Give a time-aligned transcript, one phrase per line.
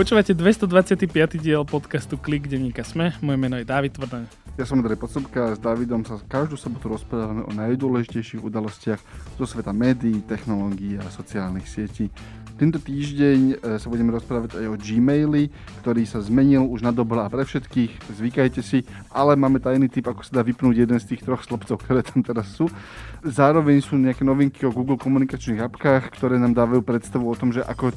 [0.00, 1.12] Počúvate 225.
[1.44, 3.12] diel podcastu Klik denníka Sme.
[3.20, 4.24] Moje meno je David Tvrdaň.
[4.56, 8.96] Ja som Andrej Podsobka a s Davidom sa každú sobotu rozprávame o najdôležitejších udalostiach
[9.36, 12.08] zo sveta médií, technológií a sociálnych sietí.
[12.56, 15.52] Tento týždeň e, sa budeme rozprávať aj o Gmaili,
[15.84, 18.16] ktorý sa zmenil už na dobro pre všetkých.
[18.16, 21.76] Zvykajte si, ale máme tajný tip, ako sa dá vypnúť jeden z tých troch slobcov,
[21.76, 22.72] ktoré tam teraz sú.
[23.20, 27.60] Zároveň sú nejaké novinky o Google komunikačných apkách, ktoré nám dávajú predstavu o tom, že
[27.60, 27.92] ako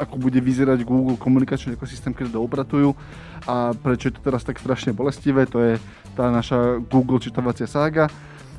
[0.00, 2.96] ako bude vyzerať Google komunikačný ekosystém, keď to opratujú
[3.44, 5.72] a prečo je to teraz tak strašne bolestivé, to je
[6.14, 8.08] tá naša Google čitavacia sága.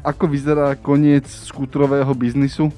[0.03, 2.73] Ako vyzerá koniec skútrového biznisu e,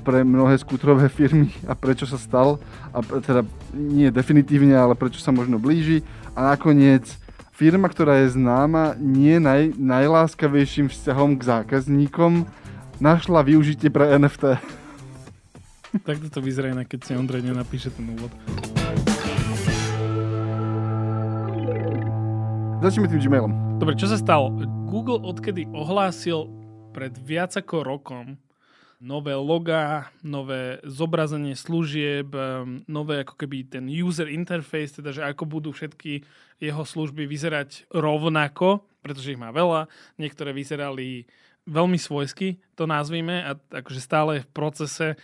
[0.00, 2.56] pre mnohé skútrové firmy a prečo sa stal,
[2.96, 3.44] a teda
[3.76, 6.00] nie definitívne, ale prečo sa možno blíži.
[6.32, 7.04] A nakoniec
[7.52, 12.48] firma, ktorá je známa nie naj, najláskavejším vzťahom k zákazníkom,
[13.00, 14.56] našla využitie pre NFT.
[16.02, 18.32] Takto to vyzerá inak, keď si Ondrej nenapíše ten úvod.
[22.84, 23.80] Začneme tým Gmailom.
[23.80, 24.52] Dobre, čo sa stalo?
[24.90, 26.50] Google odkedy ohlásil
[26.92, 28.36] pred viac ako rokom
[29.00, 32.32] nové logá, nové zobrazenie služieb,
[32.88, 36.24] nové ako keby ten user interface, teda že ako budú všetky
[36.60, 39.92] jeho služby vyzerať rovnako, pretože ich má veľa.
[40.16, 41.28] Niektoré vyzerali
[41.68, 45.18] veľmi svojsky, to nazvime, a akože stále v procese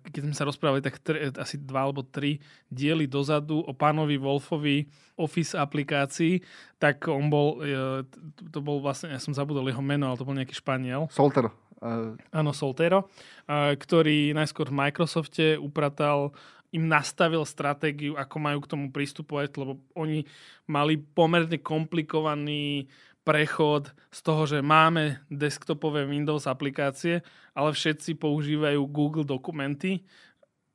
[0.00, 2.40] keď sme sa rozprávali, tak tri, asi dva alebo tri
[2.72, 4.88] diely dozadu o pánovi Wolfovi
[5.20, 6.40] Office aplikácii,
[6.80, 8.02] tak on bol, e,
[8.48, 11.06] to bol vlastne, ja som zabudol jeho meno, ale to bol nejaký Španiel.
[11.12, 11.52] Solter.
[11.78, 12.18] Uh...
[12.34, 13.06] Áno, Soltero,
[13.46, 16.34] ktorý najskôr v Microsofte upratal
[16.68, 20.28] im nastavil stratégiu, ako majú k tomu pristupovať, lebo oni
[20.68, 22.84] mali pomerne komplikovaný
[23.28, 27.20] prechod z toho, že máme desktopové Windows aplikácie,
[27.52, 30.00] ale všetci používajú Google dokumenty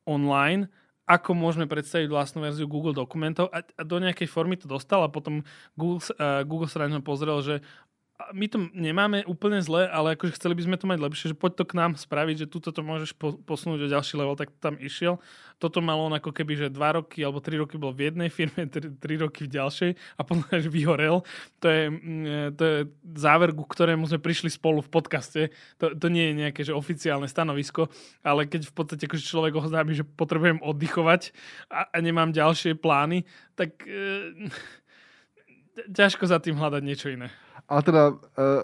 [0.06, 0.70] online,
[1.04, 3.52] ako môžeme predstaviť vlastnú verziu Google dokumentov?
[3.52, 5.44] A, do nejakej formy to dostal a potom
[5.76, 7.56] Google, uh, Google sa na ňom pozrel, že
[8.32, 11.52] my to nemáme úplne zle, ale akože chceli by sme to mať lepšie, že poď
[11.60, 14.80] to k nám spraviť, že tuto to môžeš po, posunúť o ďalší level, tak tam
[14.80, 15.20] išiel.
[15.60, 18.68] Toto malo on ako keby, že dva roky alebo tri roky bol v jednej firme,
[18.74, 21.28] tri, tri roky v ďalšej a potom až vyhorel.
[21.60, 22.78] To je, mm, to je
[23.20, 25.42] záver, ku ktorému sme prišli spolu v podcaste.
[25.84, 27.92] To, to nie je nejaké že oficiálne stanovisko,
[28.24, 31.36] ale keď v podstate akože človek oznámi, že potrebujem oddychovať
[31.68, 34.50] a, a nemám ďalšie plány, tak e,
[35.98, 37.34] ťažko za tým hľadať niečo iné.
[37.68, 38.64] Ale teda uh,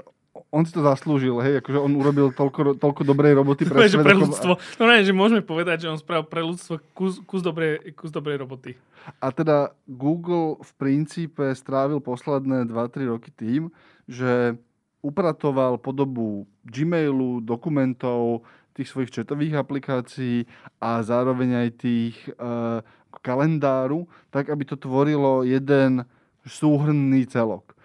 [0.49, 4.05] on si to zaslúžil, hej, akože on urobil toľko, toľko dobrej roboty pre svet.
[4.05, 4.55] pre ľudstvo.
[4.79, 8.41] No ne, že môžeme povedať, že on spravil pre ľudstvo kus, kus, dobrej, kus dobrej
[8.41, 8.79] roboty.
[9.19, 13.73] A teda Google v princípe strávil posledné 2-3 roky tým,
[14.09, 14.55] že
[14.99, 18.43] upratoval podobu Gmailu, dokumentov,
[18.75, 20.47] tých svojich četových aplikácií
[20.79, 22.79] a zároveň aj tých uh,
[23.19, 26.07] kalendáru, tak aby to tvorilo jeden
[26.47, 27.75] súhrnný celok.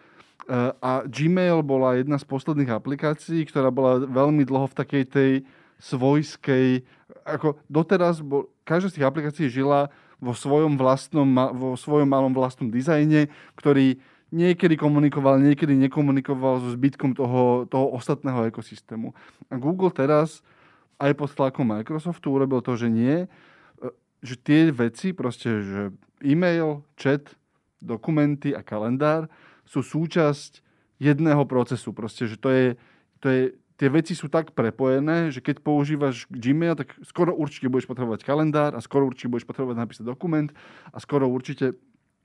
[0.80, 5.32] A Gmail bola jedna z posledných aplikácií, ktorá bola veľmi dlho v takej tej
[5.80, 6.84] svojskej,
[7.24, 9.88] ako doteraz, bo, každá z tých aplikácií žila
[10.20, 14.00] vo svojom vlastnom, vo svojom malom vlastnom dizajne, ktorý
[14.32, 19.12] niekedy komunikoval, niekedy nekomunikoval so zbytkom toho, toho ostatného ekosystému.
[19.48, 20.40] A Google teraz
[20.98, 23.26] aj pod tlakom Microsoftu urobil to, že nie, e,
[24.24, 25.80] že tie veci, proste, že
[26.24, 27.32] e-mail, chat,
[27.84, 29.28] dokumenty a kalendár
[29.64, 30.64] sú súčasť
[31.02, 31.90] jedného procesu.
[31.90, 32.66] Proste, že to je,
[33.18, 33.42] to je,
[33.80, 38.72] tie veci sú tak prepojené, že keď používaš Gmail, tak skoro určite budeš potrebovať kalendár
[38.76, 40.48] a skoro určite budeš potrebovať napísať dokument
[40.94, 41.74] a skoro určite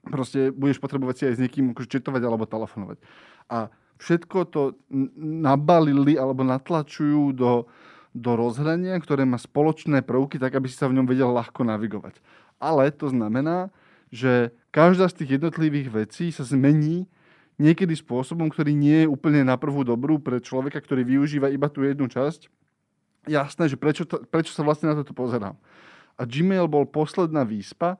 [0.05, 2.97] proste budeš potrebovať si aj s niekým akože četovať alebo telefonovať.
[3.51, 3.67] A
[3.99, 4.61] všetko to
[5.19, 7.67] nabalili alebo natlačujú do,
[8.15, 12.23] do rozhrania, ktoré má spoločné prvky, tak aby si sa v ňom vedel ľahko navigovať.
[12.63, 13.71] Ale to znamená,
[14.09, 17.11] že každá z tých jednotlivých vecí sa zmení
[17.59, 21.83] niekedy spôsobom, ktorý nie je úplne na prvú dobrú pre človeka, ktorý využíva iba tú
[21.83, 22.47] jednu časť.
[23.27, 25.59] Jasné, že prečo, to, prečo sa vlastne na toto pozerám.
[26.15, 27.99] A Gmail bol posledná výspa,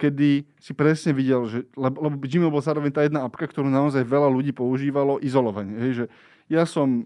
[0.00, 4.08] kedy si presne videl, že, lebo, lebo Gmail bol zároveň tá jedna apka, ktorú naozaj
[4.08, 5.76] veľa ľudí používalo izolovane.
[5.84, 6.04] Hej, že
[6.48, 7.04] ja som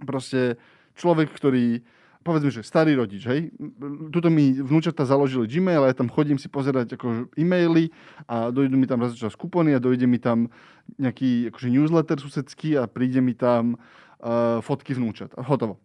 [0.00, 0.56] proste
[0.96, 1.84] človek, ktorý
[2.26, 3.54] povedzme, že starý rodič, hej,
[4.10, 7.94] tuto mi vnúčata založili Gmail a ja tam chodím si pozerať ako e-maily
[8.26, 10.50] a dojdu mi tam raz čas kupony a dojde mi tam
[10.98, 15.30] nejaký akože newsletter susedský a príde mi tam uh, fotky vnúčat.
[15.38, 15.78] A hotovo.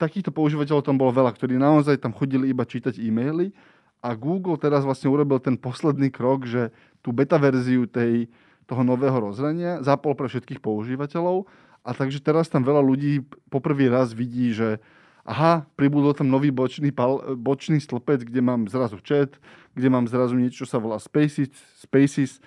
[0.00, 3.52] Takýchto používateľov tam bolo veľa, ktorí naozaj tam chodili iba čítať e-maily
[4.00, 6.72] a Google teraz vlastne urobil ten posledný krok, že
[7.04, 8.32] tú beta verziu tej,
[8.64, 11.44] toho nového rozhrania zapol pre všetkých používateľov
[11.86, 14.82] a takže teraz tam veľa ľudí poprvý raz vidí, že
[15.26, 19.34] aha, pribudol tam nový bočný, pal, bočný stĺpec, kde mám zrazu chat,
[19.74, 21.50] kde mám zrazu niečo, čo sa volá Spaces,
[21.82, 22.38] Spaces,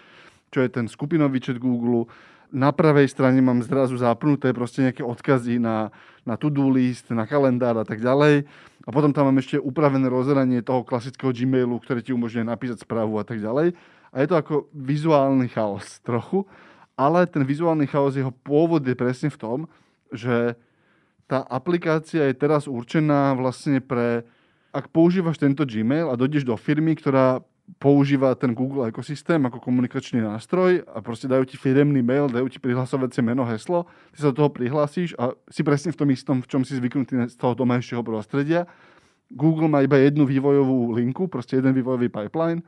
[0.49, 2.07] čo je ten skupinový chat Google.
[2.49, 5.93] Na pravej strane mám zrazu zapnuté proste nejaké odkazy na,
[6.25, 8.49] na to-do list, na kalendár a tak ďalej.
[8.87, 13.21] A potom tam mám ešte upravené rozhranie toho klasického Gmailu, ktoré ti umožňuje napísať správu
[13.21, 13.77] a tak ďalej.
[14.09, 16.41] A je to ako vizuálny chaos trochu,
[16.97, 19.57] ale ten vizuálny chaos, jeho pôvod je presne v tom,
[20.09, 20.57] že
[21.29, 24.25] tá aplikácia je teraz určená vlastne pre,
[24.73, 27.45] ak používaš tento Gmail a dojdeš do firmy, ktorá
[27.77, 32.57] používa ten Google ekosystém ako komunikačný nástroj a proste dajú ti firemný mail, dajú ti
[32.57, 36.49] prihlasovacie meno, heslo, ty sa do toho prihlásíš a si presne v tom istom, v
[36.49, 38.65] čom si zvyknutý z toho domášieho prostredia.
[39.29, 42.65] Google má iba jednu vývojovú linku, proste jeden vývojový pipeline,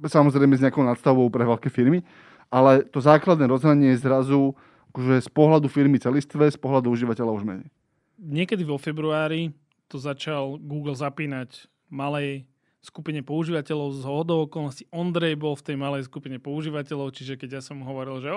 [0.00, 2.00] samozrejme s nejakou nadstavou pre veľké firmy,
[2.48, 4.56] ale to základné rozhranie je zrazu
[4.96, 7.68] akože z pohľadu firmy celistve, z pohľadu užívateľa už menej.
[8.16, 9.52] Niekedy vo februári
[9.92, 12.48] to začal Google zapínať malej
[12.80, 14.88] skupine používateľov z hodou okolností.
[14.88, 18.32] Ondrej bol v tej malej skupine používateľov, čiže keď ja som hovoril, že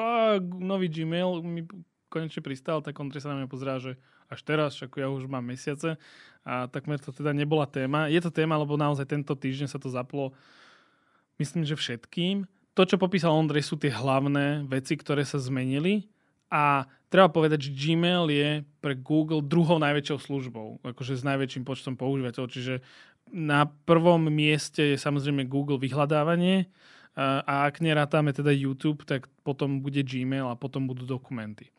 [0.60, 1.64] nový Gmail mi
[2.12, 3.96] konečne pristal, tak Ondrej sa na mňa pozrá, že
[4.28, 5.96] až teraz, ako ja už mám mesiace
[6.44, 8.12] a takmer to teda nebola téma.
[8.12, 10.36] Je to téma, lebo naozaj tento týždeň sa to zaplo
[11.40, 12.44] myslím, že všetkým.
[12.76, 16.12] To, čo popísal Ondrej, sú tie hlavné veci, ktoré sa zmenili
[16.50, 18.50] a treba povedať, že Gmail je
[18.82, 22.50] pre Google druhou najväčšou službou, akože s najväčším počtom používateľov.
[22.50, 22.82] Čiže
[23.30, 26.66] na prvom mieste je samozrejme Google vyhľadávanie
[27.20, 31.70] a ak nerátame teda YouTube, tak potom bude Gmail a potom budú dokumenty.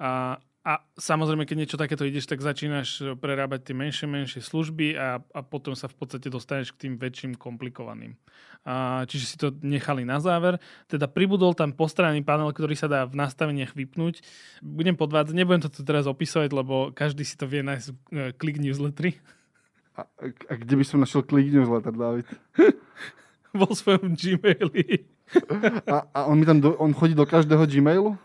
[0.00, 5.16] A a samozrejme, keď niečo takéto ideš, tak začínaš prerábať tie menšie, menšie služby a,
[5.16, 8.20] a potom sa v podstate dostaneš k tým väčším, komplikovaným.
[8.68, 10.60] A, čiže si to nechali na záver.
[10.84, 14.20] Teda pribudol tam postranný panel, ktorý sa dá v nastaveniach vypnúť.
[14.60, 17.96] Budem podvádzať, nebudem to tu teraz opisovať, lebo každý si to vie nájsť v
[18.36, 19.16] Click Newslettery.
[19.96, 22.28] A, a kde by som našiel Click Newsletter, David?
[23.56, 25.08] Vo svojom Gmaili.
[25.88, 28.20] a, a on mi tam do, on chodí do každého Gmailu?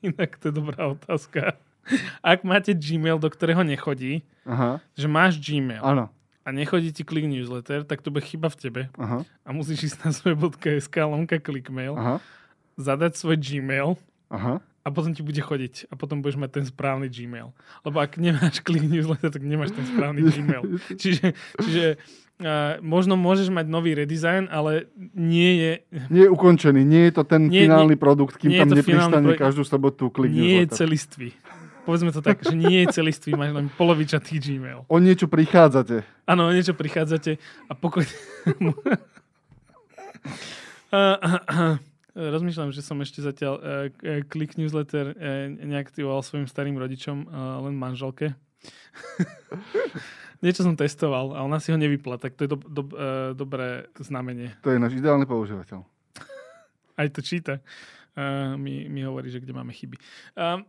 [0.00, 1.60] Inak to je dobrá otázka.
[2.22, 4.78] Ak máte Gmail, do ktorého nechodí, Aha.
[4.94, 6.04] že máš Gmail Áno.
[6.42, 8.82] a nechodí ti klik newsletter, tak to bude chyba v tebe.
[8.98, 9.26] Aha.
[9.42, 12.16] A musíš ísť na svoje.sk lomka clickmail, Aha.
[12.78, 13.98] zadať svoj Gmail
[14.30, 14.62] Aha.
[14.62, 15.90] a potom ti bude chodiť.
[15.90, 17.50] A potom budeš mať ten správny Gmail.
[17.82, 20.78] Lebo ak nemáš klik newsletter, tak nemáš ten správny Gmail.
[20.94, 21.98] čiže, čiže
[22.42, 25.72] Uh, možno môžeš mať nový redesign, ale nie je...
[26.10, 29.38] Nie je ukončený, nie je to ten nie, finálny nie, produkt, kým tam nepristane pro...
[29.38, 31.30] každú sobotu klik Nie je celistvý
[31.82, 34.86] povedzme to tak, že nie je celistvý, máš len polovičatý Gmail.
[34.86, 36.06] O niečo prichádzate.
[36.26, 37.38] Áno, o niečo prichádzate
[37.68, 38.10] a pokojne...
[42.12, 43.88] Rozmýšľam, že som ešte zatiaľ uh,
[44.28, 48.36] Click Newsletter uh, neaktivoval svojim starým rodičom, uh, len manželke.
[50.44, 52.82] Niečo som testoval a ona si ho nevypla, tak to je do, do,
[53.32, 54.58] dobré znamenie.
[54.66, 55.86] To je náš ideálny používateľ.
[56.98, 57.62] Aj to číta.
[58.12, 59.96] Uh, mi, mi hovorí, že kde máme chyby.
[60.36, 60.60] Uh,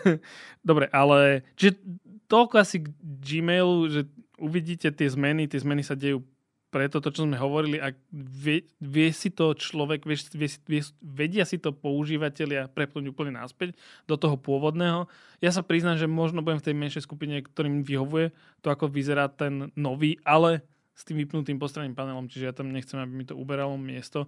[0.68, 1.78] Dobre, ale čiže
[2.26, 4.00] toľko asi k Gmailu, že
[4.34, 6.26] uvidíte tie zmeny, tie zmeny sa dejú
[6.72, 11.44] preto to, čo sme hovorili, ak vie, vie si to človek, vie, vie, vie, vedia
[11.44, 13.76] si to používateľia prepnúť úplne náspäť
[14.08, 15.04] do toho pôvodného.
[15.44, 18.32] Ja sa priznám, že možno budem v tej menšej skupine, ktorým vyhovuje
[18.64, 20.64] to, ako vyzerá ten nový, ale
[20.96, 24.24] s tým vypnutým postranným panelom, čiže ja tam nechcem, aby mi to uberalo miesto.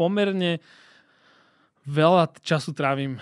[0.00, 0.64] Pomerne
[1.86, 3.20] veľa času trávim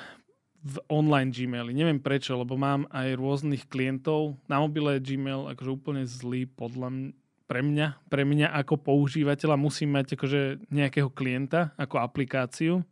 [0.58, 1.72] v online Gmaili.
[1.72, 4.36] Neviem prečo, lebo mám aj rôznych klientov.
[4.50, 7.10] Na mobile Gmail akože úplne zlý podľa mňa,
[7.48, 12.84] pre mňa, pre mňa ako používateľa musím mať akože nejakého klienta ako aplikáciu.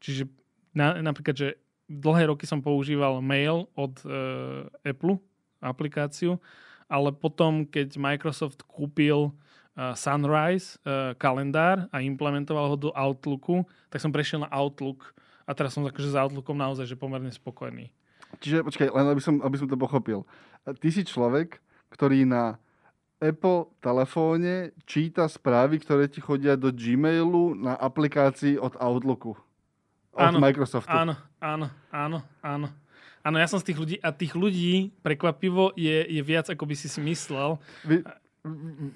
[0.00, 0.32] Čiže
[0.72, 1.48] na, napríklad, že
[1.90, 5.20] dlhé roky som používal mail od uh, Apple
[5.60, 6.40] aplikáciu,
[6.88, 9.36] ale potom, keď Microsoft kúpil
[9.96, 15.16] Sunrise uh, kalendár a implementoval ho do Outlooku, tak som prešiel na Outlook
[15.48, 17.88] a teraz som akože s Outlookom naozaj že pomerne spokojný.
[18.40, 20.24] Čiže počkaj, len aby som, aby som to pochopil.
[20.64, 21.60] Ty si človek,
[21.92, 22.56] ktorý na
[23.22, 29.38] Apple telefóne číta správy, ktoré ti chodia do Gmailu na aplikácii od Outlooku.
[30.12, 30.92] Od áno, Microsoftu.
[30.92, 32.68] Áno, áno, áno, áno.
[33.22, 36.74] Áno, ja som z tých ľudí a tých ľudí prekvapivo je, je viac, ako by
[36.74, 37.54] si si myslel.
[37.86, 38.02] Vy,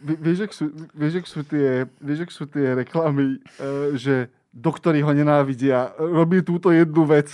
[0.02, 5.04] vieš, ak sú, vieš, ak sú tie, vieš, ak sú tie reklamy, uh, že doktori
[5.04, 7.30] ho nenávidia, robí túto jednu vec.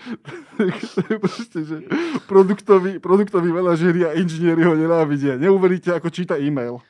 [1.20, 1.76] proste, že
[2.24, 5.36] produktoví, produktoví manažeri a inžinieri ho nenávidia.
[5.36, 6.80] Neuveríte, ako číta e-mail.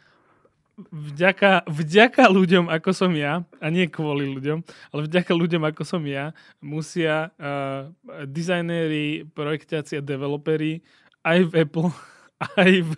[0.88, 6.00] Vďaka, vďaka ľuďom, ako som ja, a nie kvôli ľuďom, ale vďaka ľuďom, ako som
[6.08, 6.32] ja,
[6.64, 7.92] musia uh,
[8.24, 10.80] dizajnéri, projektáci a developeri
[11.20, 11.92] aj v Apple,
[12.40, 12.90] aj v,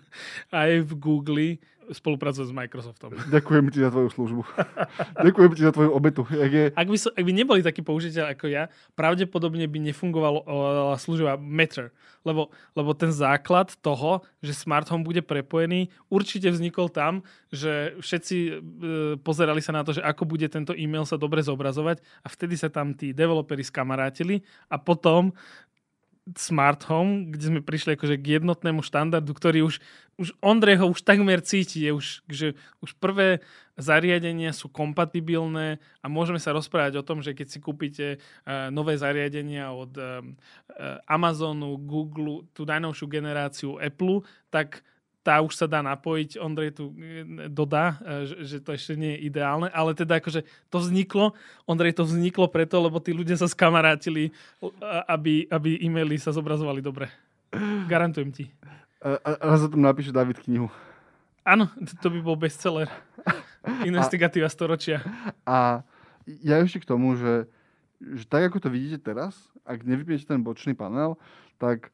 [0.54, 1.48] aj v Google
[1.90, 3.10] spolupracovať s Microsoftom.
[3.34, 4.42] Ďakujem ti za tvoju službu.
[5.26, 6.22] Ďakujem ti za tvoju obetu.
[6.30, 6.64] Jak je...
[6.70, 11.90] ak, by, so, ak by neboli takí použiteľ ako ja, pravdepodobne by nefungovala služba Matter.
[12.22, 18.36] Lebo, lebo ten základ toho, že smart home bude prepojený, určite vznikol tam, že všetci
[18.38, 18.52] e,
[19.18, 22.70] pozerali sa na to, že ako bude tento e-mail sa dobre zobrazovať a vtedy sa
[22.70, 25.34] tam tí developeri skamarátili a potom
[26.38, 29.82] smart home, kde sme prišli akože k jednotnému štandardu, ktorý už,
[30.22, 32.46] už Ondrej ho už takmer cíti, je už, že
[32.78, 33.42] už prvé
[33.74, 38.94] zariadenia sú kompatibilné a môžeme sa rozprávať o tom, že keď si kúpite uh, nové
[38.94, 40.22] zariadenia od uh,
[41.10, 44.86] Amazonu, Google, tú najnovšiu generáciu Apple, tak
[45.22, 49.30] tá už sa dá napojiť, Ondrej tu e, dodá, e, že, to ešte nie je
[49.30, 51.32] ideálne, ale teda akože to vzniklo,
[51.64, 54.34] Ondrej to vzniklo preto, lebo tí ľudia sa skamarátili,
[55.06, 57.06] aby, aby e-maily sa zobrazovali dobre.
[57.86, 58.44] Garantujem ti.
[59.24, 60.70] Raz o tom napíše David knihu.
[61.42, 61.66] Áno,
[61.98, 62.86] to by bol bestseller.
[63.88, 65.02] Investigatíva storočia.
[65.42, 65.82] A
[66.26, 67.50] ja ešte k tomu, že,
[67.98, 69.34] že tak ako to vidíte teraz,
[69.66, 71.18] ak nevypijete ten bočný panel,
[71.58, 71.90] tak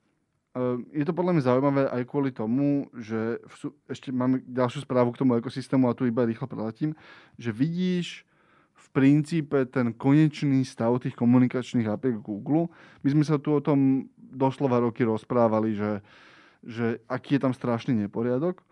[0.92, 3.42] je to podľa mňa zaujímavé aj kvôli tomu, že
[3.88, 6.96] ešte máme ďalšiu správu k tomu ekosystému a tu iba rýchlo preletím,
[7.36, 8.24] že vidíš
[8.78, 12.72] v princípe ten konečný stav tých komunikačných apiek Google.
[13.04, 16.00] My sme sa tu o tom doslova roky rozprávali, že,
[16.64, 18.62] že aký je tam strašný neporiadok.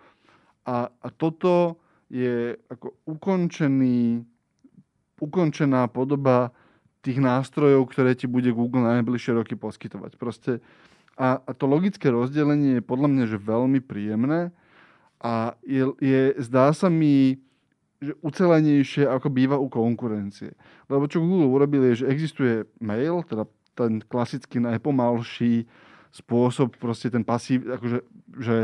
[0.65, 1.77] A, a toto
[2.09, 4.23] je ako ukončený,
[5.19, 6.55] ukončená podoba
[7.03, 10.19] tých nástrojov, ktoré ti bude Google na najbližšie roky poskytovať.
[10.19, 10.59] Proste
[11.17, 14.53] a, a to logické rozdelenie je podľa mňa že veľmi príjemné
[15.17, 17.41] a je, je, zdá sa mi,
[18.05, 20.53] že ucelenejšie ako býva u konkurencie.
[20.93, 22.55] Lebo čo Google urobil je, že existuje
[22.85, 25.65] mail, teda ten klasický najpomalší
[26.13, 27.99] spôsob, proste ten pasív, akože,
[28.41, 28.57] že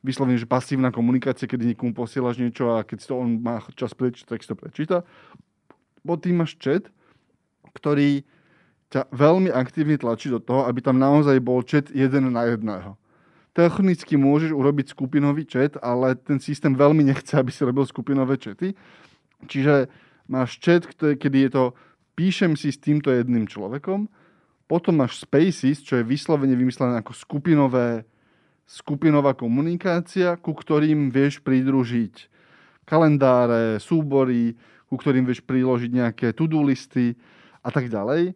[0.00, 4.30] vyslovene, že pasívna komunikácia, kedy niekomu posielaš niečo a keď to on má čas prečítať,
[4.30, 4.96] tak si to prečíta.
[6.00, 6.88] Potom máš chat,
[7.76, 8.24] ktorý
[8.90, 12.98] ťa veľmi aktívne tlačí do toho, aby tam naozaj bol chat jeden na jedného.
[13.54, 18.74] Technicky môžeš urobiť skupinový chat, ale ten systém veľmi nechce, aby si robil skupinové chaty.
[19.46, 19.90] Čiže
[20.26, 21.64] máš chat, kedy je to
[22.14, 24.10] píšem si s týmto jedným človekom,
[24.70, 28.06] potom máš Spaces, čo je vyslovene vymyslené ako skupinové,
[28.70, 32.30] skupinová komunikácia, ku ktorým vieš pridružiť
[32.86, 34.54] kalendáre, súbory,
[34.86, 37.18] ku ktorým vieš priložiť nejaké to-do listy
[37.66, 38.30] a tak ďalej.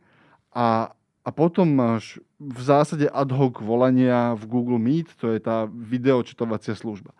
[0.55, 0.95] A,
[1.27, 6.79] a potom máš v zásade ad hoc volania v Google Meet, to je tá videočetovacia
[6.79, 7.11] služba.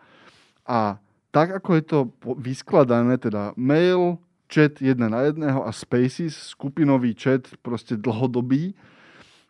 [0.63, 0.97] A
[1.35, 1.99] tak, ako je to
[2.39, 8.71] vyskladané, teda mail, chat jedna na jedného a Spaces, skupinový chat, proste dlhodobý,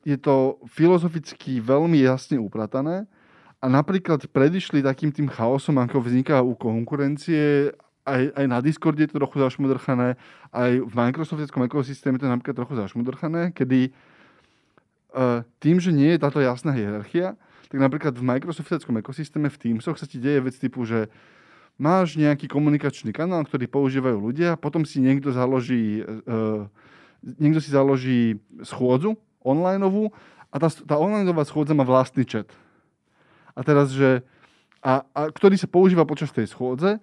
[0.06, 3.10] je to filozoficky veľmi jasne upratané
[3.58, 7.74] a napríklad predišli takým tým chaosom, ako vzniká u konkurencie
[8.06, 10.16] aj, aj na Discorde je to trochu zašmudrchané,
[10.54, 16.22] aj v Microsoftickom ekosystéme to je napríklad trochu zašmudrchané, kedy uh, tým, že nie je
[16.22, 17.34] táto jasná hierarchia,
[17.68, 21.10] tak napríklad v Microsoftickom ekosystéme v Teamsoch sa ti deje vec typu, že
[21.82, 26.70] máš nejaký komunikačný kanál, ktorý používajú ľudia, potom si niekto založí, uh,
[27.26, 30.14] niekto si založí schôdzu onlineovú
[30.54, 32.48] a tá, tá onlineová schôdza má vlastný chat.
[33.58, 34.22] A teraz, že
[34.86, 37.02] a, a ktorý sa používa počas tej schôdze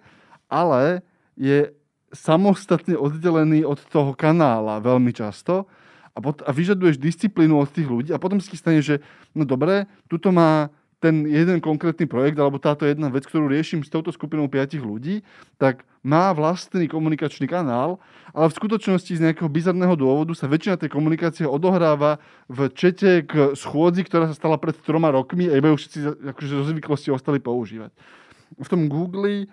[0.53, 1.01] ale
[1.33, 1.73] je
[2.13, 5.65] samostatne oddelený od toho kanála veľmi často
[6.13, 9.01] a, pot- a vyžaduješ disciplínu od tých ľudí a potom si stane, že
[9.33, 10.69] no dobre, tuto má
[11.01, 15.19] ten jeden konkrétny projekt alebo táto jedna vec, ktorú riešim s touto skupinou piatich ľudí,
[15.59, 17.99] tak má vlastný komunikačný kanál,
[18.31, 23.51] ale v skutočnosti z nejakého bizarného dôvodu sa väčšina tej komunikácie odohráva v čete k
[23.51, 25.99] schôdzi, ktorá sa stala pred troma rokmi a iba ju všetci
[26.31, 27.91] akože zo zvyklosti ostali používať.
[28.63, 29.51] V tom Google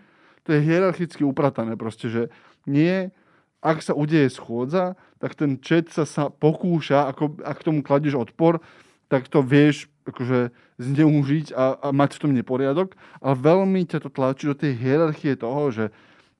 [0.50, 2.22] to je hierarchicky upratané proste, že
[2.66, 3.14] nie,
[3.62, 8.58] ak sa udeje schôdza, tak ten chat sa, sa pokúša, ako, ak tomu kladeš odpor,
[9.06, 10.50] tak to vieš akože
[10.82, 15.38] zneužiť a, a mať v tom neporiadok, ale veľmi ťa to tlačí do tej hierarchie
[15.38, 15.84] toho, že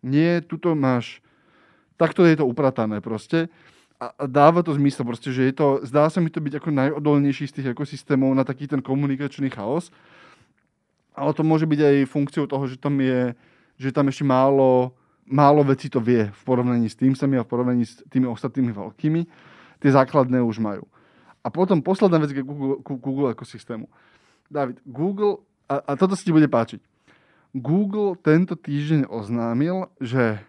[0.02, 1.22] nie, tuto máš,
[1.94, 3.46] takto je to upratané proste.
[4.00, 7.46] A dáva to zmysel proste, že je to, zdá sa mi to byť ako najodolnejší
[7.46, 9.92] z tých ekosystémov na taký ten komunikačný chaos,
[11.12, 13.36] ale to môže byť aj funkciou toho, že tam je
[13.80, 14.92] že tam ešte málo,
[15.24, 19.20] málo vecí to vie v porovnaní s Teamsami a v porovnaní s tými ostatnými veľkými.
[19.80, 20.84] Tie základné už majú.
[21.40, 23.88] A potom posledná vec k Google, Google ekosystému.
[24.52, 26.84] David, Google, a, a toto si ti bude páčiť.
[27.56, 30.44] Google tento týždeň oznámil, že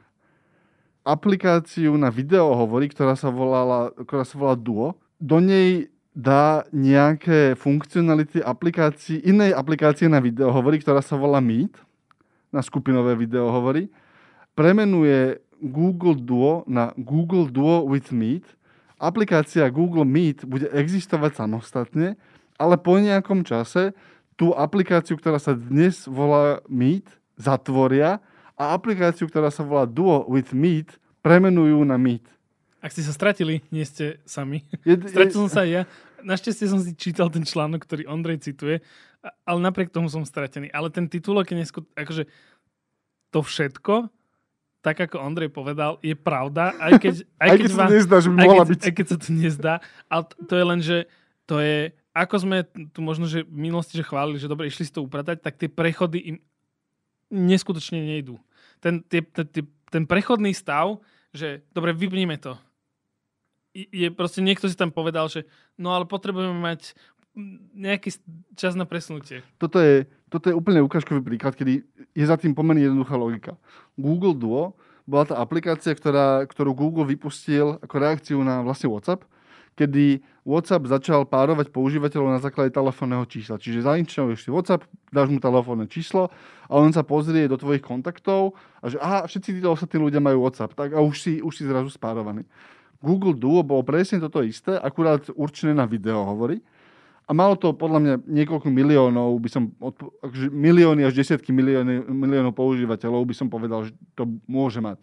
[1.07, 7.55] aplikáciu na video hovorí, ktorá sa, volala, ktorá sa volá Duo, do nej dá nejaké
[7.55, 11.71] funkcionality aplikácií, inej aplikácie na videohovory, ktorá sa volá Meet,
[12.51, 13.88] na skupinové videohovory,
[14.53, 18.43] premenuje Google Duo na Google Duo with Meet.
[19.01, 22.20] Aplikácia Google Meet bude existovať samostatne,
[22.60, 23.96] ale po nejakom čase
[24.38, 28.22] tú aplikáciu, ktorá sa dnes volá Meet, zatvoria
[28.58, 32.25] a aplikáciu, ktorá sa volá Duo with Meet, premenujú na Meet.
[32.81, 34.65] Ak ste sa stratili, nie ste sami.
[34.81, 35.41] Je, Stratil je...
[35.46, 35.84] som sa aj ja.
[36.25, 38.81] Našťastie som si čítal ten článok, ktorý Ondrej cituje,
[39.22, 40.74] ale napriek tomu som stratený.
[40.74, 41.86] Ale ten titulok je neskut...
[41.94, 42.25] akože
[43.32, 44.12] to všetko,
[44.82, 48.18] tak ako Ondrej povedal, je pravda, aj keď, aj keď, aj keď sa to nezdá,
[48.18, 48.82] že by mohla keď, byť.
[48.82, 49.74] Aj keď sa to nezdá,
[50.10, 50.98] ale to je len, že
[51.46, 51.78] to je,
[52.12, 52.58] ako sme
[52.92, 55.70] tu možno, že v minulosti že chválili, že dobre, išli si to upratať, tak tie
[55.70, 56.38] prechody im
[57.32, 58.36] neskutočne nejdú.
[58.84, 61.00] Ten, tie, tie, ten prechodný stav,
[61.32, 62.60] že dobre, vypníme to
[63.74, 65.48] je proste niekto si tam povedal, že
[65.80, 66.92] no ale potrebujeme mať
[67.75, 68.19] nejaký
[68.59, 69.39] čas na presunutie.
[69.55, 73.51] Toto je, toto je úplne ukážkový príklad, kedy je za tým pomerne jednoduchá logika.
[73.95, 74.75] Google Duo
[75.07, 79.23] bola tá aplikácia, ktorá, ktorú Google vypustil ako reakciu na vlastne WhatsApp,
[79.79, 83.55] kedy WhatsApp začal párovať používateľov na základe telefónneho čísla.
[83.55, 86.27] Čiže zainčuješ si WhatsApp, dáš mu telefónne číslo
[86.67, 90.43] a on sa pozrie do tvojich kontaktov a že aha, všetci títo ostatní ľudia majú
[90.43, 92.43] WhatsApp, tak a už si, už si zrazu spárovaný.
[93.01, 96.61] Google Duo bolo presne toto isté, akurát určené na video hovorí.
[97.25, 99.63] A malo to podľa mňa niekoľko miliónov, by som,
[100.22, 105.00] akože milióny až desiatky milióny, miliónov používateľov by som povedal, že to môže mať.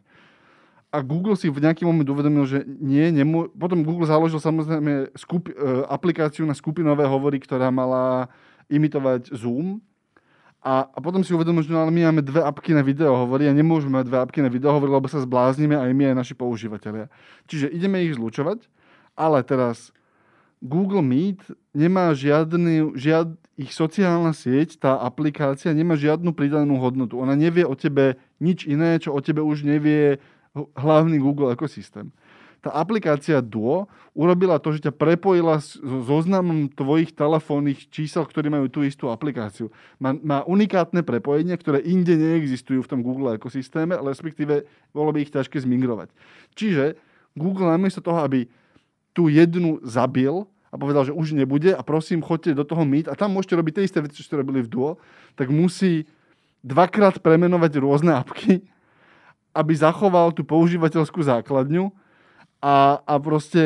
[0.88, 3.52] A Google si v nejaký moment uvedomil, že nie, nemô...
[3.52, 5.52] potom Google založil samozrejme skup...
[5.52, 8.32] E, aplikáciu na skupinové hovory, ktorá mala
[8.72, 9.84] imitovať Zoom,
[10.58, 13.46] a, a potom si uvedomil, že no, ale my máme dve apky na video hovorí
[13.46, 16.34] a nemôžeme mať dve apky na video hovorí, lebo sa zbláznime aj my, aj naši
[16.34, 17.06] používateľia.
[17.46, 18.66] Čiže ideme ich zlučovať,
[19.14, 19.94] ale teraz
[20.58, 27.18] Google Meet nemá žiadny, žiad, ich sociálna sieť, tá aplikácia nemá žiadnu pridanú hodnotu.
[27.18, 30.18] Ona nevie o tebe nič iné, čo o tebe už nevie
[30.74, 32.10] hlavný Google ekosystém
[32.58, 33.86] tá aplikácia Duo
[34.18, 39.70] urobila to, že ťa prepojila s zoznamom tvojich telefónnych čísel, ktorí majú tú istú aplikáciu.
[40.02, 45.30] Má, má unikátne prepojenie, ktoré inde neexistujú v tom Google ekosystéme, respektíve bolo by ich
[45.30, 46.10] ťažké zmigrovať.
[46.58, 46.98] Čiže
[47.38, 48.50] Google namiesto toho, aby
[49.14, 53.16] tú jednu zabil a povedal, že už nebude a prosím, choďte do toho Meet a
[53.16, 54.90] tam môžete robiť tie isté veci, čo ste robili v Duo,
[55.34, 56.04] tak musí
[56.60, 58.66] dvakrát premenovať rôzne apky,
[59.56, 61.88] aby zachoval tú používateľskú základňu
[62.60, 63.62] a, a proste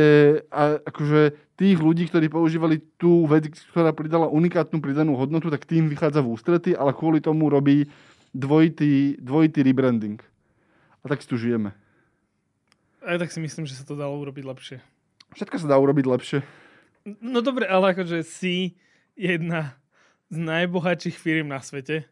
[0.53, 5.89] a akože tých ľudí, ktorí používali tú vec, ktorá pridala unikátnu pridanú hodnotu, tak tým
[5.89, 7.89] vychádza v ústrety, ale kvôli tomu robí
[8.33, 10.19] dvojitý, dvojitý rebranding.
[11.03, 11.75] A tak si tu žijeme.
[13.03, 14.77] Aj tak si myslím, že sa to dalo urobiť lepšie.
[15.35, 16.39] Všetko sa dá urobiť lepšie.
[17.05, 18.79] No dobre, ale akože si
[19.19, 19.75] jedna
[20.33, 22.07] z najbohatších firm na svete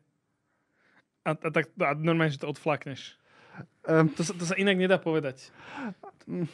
[1.25, 3.17] a, a, tak, a normálne, že to odflakneš.
[3.85, 5.53] Um, to, sa, to sa inak nedá povedať.
[6.27, 6.49] Mm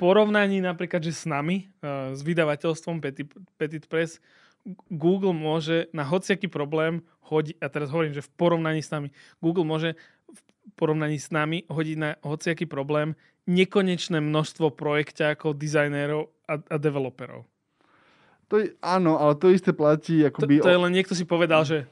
[0.00, 3.28] porovnaní napríklad, že s nami, uh, s vydavateľstvom Petit,
[3.60, 4.16] Petit Press,
[4.88, 9.12] Google môže na hociaký problém hodiť, a teraz hovorím, že v porovnaní s nami,
[9.44, 10.00] Google môže
[10.32, 10.40] v
[10.80, 13.12] porovnaní s nami hodiť na hociaký problém
[13.50, 17.42] nekonečné množstvo projekťákov, dizajnérov a, a developerov.
[18.50, 20.62] To je, áno, ale to isté platí akoby...
[20.62, 21.86] To, to je len niekto si povedal, že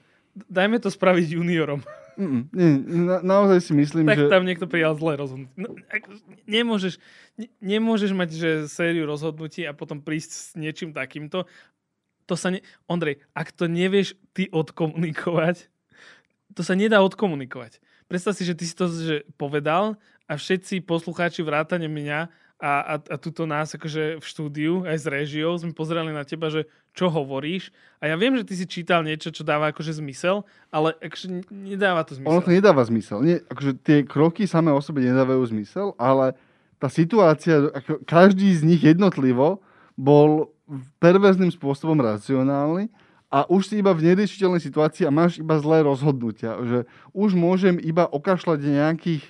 [0.47, 1.83] dajme to spraviť juniorom.
[2.19, 2.71] Mm, nie,
[3.07, 4.27] na, naozaj si myslím, tak že...
[4.27, 5.55] Tak tam niekto prijal zlé rozhodnutie.
[5.55, 5.79] No,
[6.51, 6.99] nemôžeš,
[7.39, 11.47] ne, nemôžeš mať že sériu rozhodnutí a potom prísť s niečím takýmto.
[12.27, 12.59] To sa ne...
[12.91, 15.71] Ondrej, ak to nevieš ty odkomunikovať,
[16.59, 17.79] to sa nedá odkomunikovať.
[18.11, 19.95] Predstav si, že ty si to že povedal
[20.29, 25.07] a všetci poslucháči vrátane mňa a, a, a tuto nás akože v štúdiu aj s
[25.07, 27.71] režiou sme pozerali na teba, že čo hovoríš.
[28.03, 30.43] A ja viem, že ty si čítal niečo, čo dáva akože zmysel,
[30.75, 32.35] ale akože nedáva to zmysel.
[32.35, 33.23] Ono to nedáva zmysel.
[33.23, 36.35] Nie, akože tie kroky samé o sebe nedávajú zmysel, ale
[36.83, 39.63] tá situácia, ako každý z nich jednotlivo
[39.95, 40.51] bol
[40.99, 42.91] perverzným spôsobom racionálny
[43.31, 46.59] a už si iba v neriešiteľnej situácii a máš iba zlé rozhodnutia.
[46.59, 46.79] Že
[47.15, 49.25] už môžem iba okašľať nejakých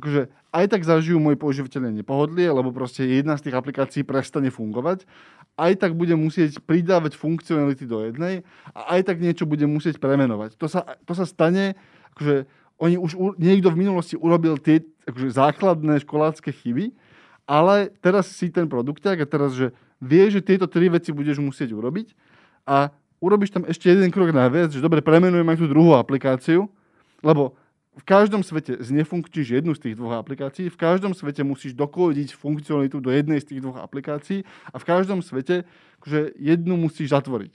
[0.00, 5.06] akože aj tak zažijú moji používateľe nepohodlie, lebo proste jedna z tých aplikácií prestane fungovať.
[5.54, 8.42] Aj tak bude musieť pridávať funkcionality do jednej
[8.74, 10.58] a aj tak niečo bude musieť premenovať.
[10.58, 11.78] To sa, to sa stane,
[12.14, 16.96] akože oni už niekto v minulosti urobil tie akože základné školácké chyby,
[17.44, 21.76] ale teraz si ten produkták a teraz, že vie, že tieto tri veci budeš musieť
[21.76, 22.16] urobiť
[22.64, 22.88] a
[23.20, 26.72] urobíš tam ešte jeden krok naviac, že dobre, premenujem aj tú druhú aplikáciu,
[27.20, 27.59] lebo
[27.98, 33.02] v každom svete znefunkčíš jednu z tých dvoch aplikácií, v každom svete musíš dokodiť funkcionalitu
[33.02, 35.66] do jednej z tých dvoch aplikácií a v každom svete
[35.98, 37.54] akože jednu musíš zatvoriť.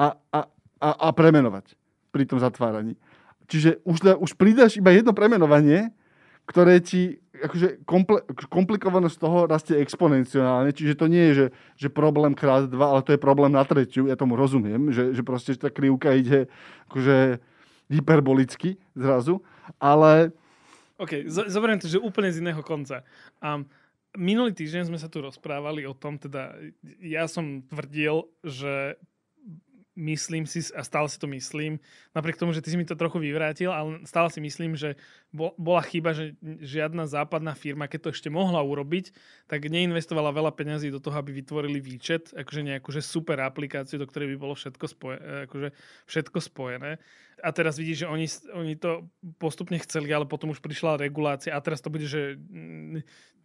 [0.00, 0.40] A, a,
[0.80, 1.76] a, a premenovať
[2.10, 2.96] pri tom zatváraní.
[3.46, 5.92] Čiže už, už pridáš iba jedno premenovanie,
[6.48, 12.32] ktoré ti akože komple, komplikovanosť toho rastie exponenciálne, čiže to nie je, že, že problém
[12.32, 15.68] krát dva, ale to je problém na tretiu, ja tomu rozumiem, že, že proste tá
[15.72, 16.46] krivka ide
[16.88, 17.42] akože
[17.90, 19.40] hyperbolicky zrazu,
[19.80, 20.32] ale...
[20.96, 23.02] OK, zoberiem to, že úplne z iného konca.
[23.42, 23.66] Um,
[24.14, 26.54] minulý týždeň sme sa tu rozprávali o tom, teda
[27.02, 28.94] ja som tvrdil, že
[29.94, 31.78] myslím si, a stále si to myslím,
[32.14, 34.98] napriek tomu, že ty si mi to trochu vyvrátil, ale stále si myslím, že
[35.34, 39.10] bola chyba, že žiadna západná firma, keď to ešte mohla urobiť,
[39.50, 44.06] tak neinvestovala veľa peňazí do toho, aby vytvorili výčet, akože nejakú že super aplikáciu, do
[44.06, 45.18] ktorej by bolo všetko, spoje,
[45.50, 45.68] akože
[46.06, 47.02] všetko spojené.
[47.42, 49.10] A teraz vidíš, že oni, oni to
[49.42, 52.38] postupne chceli, ale potom už prišla regulácia a teraz to bude, že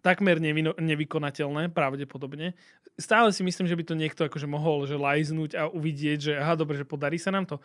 [0.06, 2.54] takmer nevino, nevykonateľné, pravdepodobne.
[3.02, 6.54] Stále si myslím, že by to niekto akože mohol že lajznúť a uvidieť, že aha,
[6.54, 7.58] dobre, že podarí sa nám to.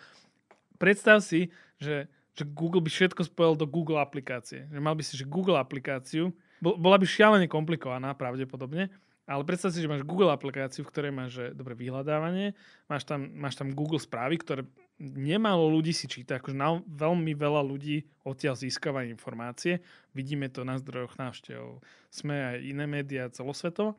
[0.81, 4.66] Predstav si, že, že Google by všetko spojil do Google aplikácie.
[4.70, 8.90] Že mal by si že Google aplikáciu, bola by šialene komplikovaná pravdepodobne,
[9.25, 12.53] ale predstav si, že máš Google aplikáciu, v ktorej máš že, dobre vyhľadávanie,
[12.92, 14.68] máš tam, máš tam Google správy, ktoré
[15.01, 19.81] nemalo ľudí si číta, akože na, veľmi veľa ľudí odtiaľ získava informácie.
[20.12, 21.81] Vidíme to na zdrojoch návštev.
[22.12, 23.97] Sme aj iné médiá celosvetovo.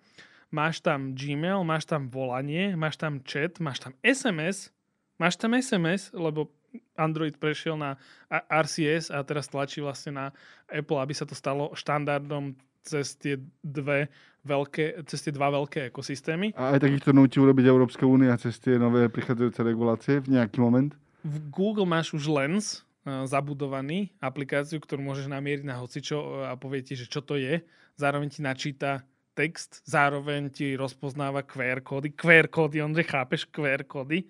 [0.53, 4.69] Máš tam Gmail, máš tam volanie, máš tam chat, máš tam SMS,
[5.17, 6.53] máš tam SMS, lebo
[6.95, 7.99] Android prešiel na
[8.31, 10.25] RCS a teraz tlačí vlastne na
[10.67, 12.55] Apple, aby sa to stalo štandardom
[12.85, 14.07] cez tie dve
[14.45, 16.53] veľké, cez tie dva veľké ekosystémy.
[16.53, 20.93] A aj takýchto nutí urobiť Európska únia cez tie nové prichádzajúce regulácie v nejaký moment?
[21.25, 26.53] V Google máš už Lens uh, zabudovaný, aplikáciu, ktorú môžeš namieriť na hocičo uh, a
[26.53, 27.65] povie ti, že čo to je.
[27.97, 29.01] Zároveň ti načíta
[29.33, 32.13] text, zároveň ti rozpoznáva QR kódy.
[32.13, 34.23] QR kódy, on chápeš QR kódy.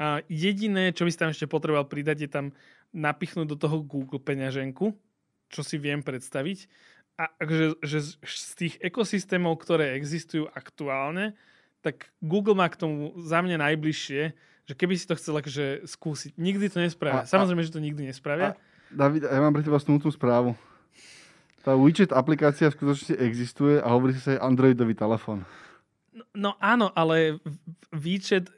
[0.00, 2.46] A jediné, čo by si tam ešte potreboval pridať, je tam
[2.96, 4.96] napichnúť do toho Google peňaženku,
[5.52, 6.66] čo si viem predstaviť
[7.20, 11.36] a že, že z tých ekosystémov, ktoré existujú aktuálne,
[11.84, 14.22] tak Google má k tomu za mňa najbližšie,
[14.64, 17.24] že keby si to chcel akože skúsiť, nikdy to nespravia.
[17.24, 18.56] A, Samozrejme, a, že to nikdy nespravia.
[18.56, 20.56] A, David, ja mám pre teba smutnú správu.
[21.60, 25.44] Tá WeChat aplikácia v skutočnosti existuje a hovorí sa aj Androidový telefón.
[26.16, 27.36] No, no áno, ale
[27.92, 28.48] WeChat,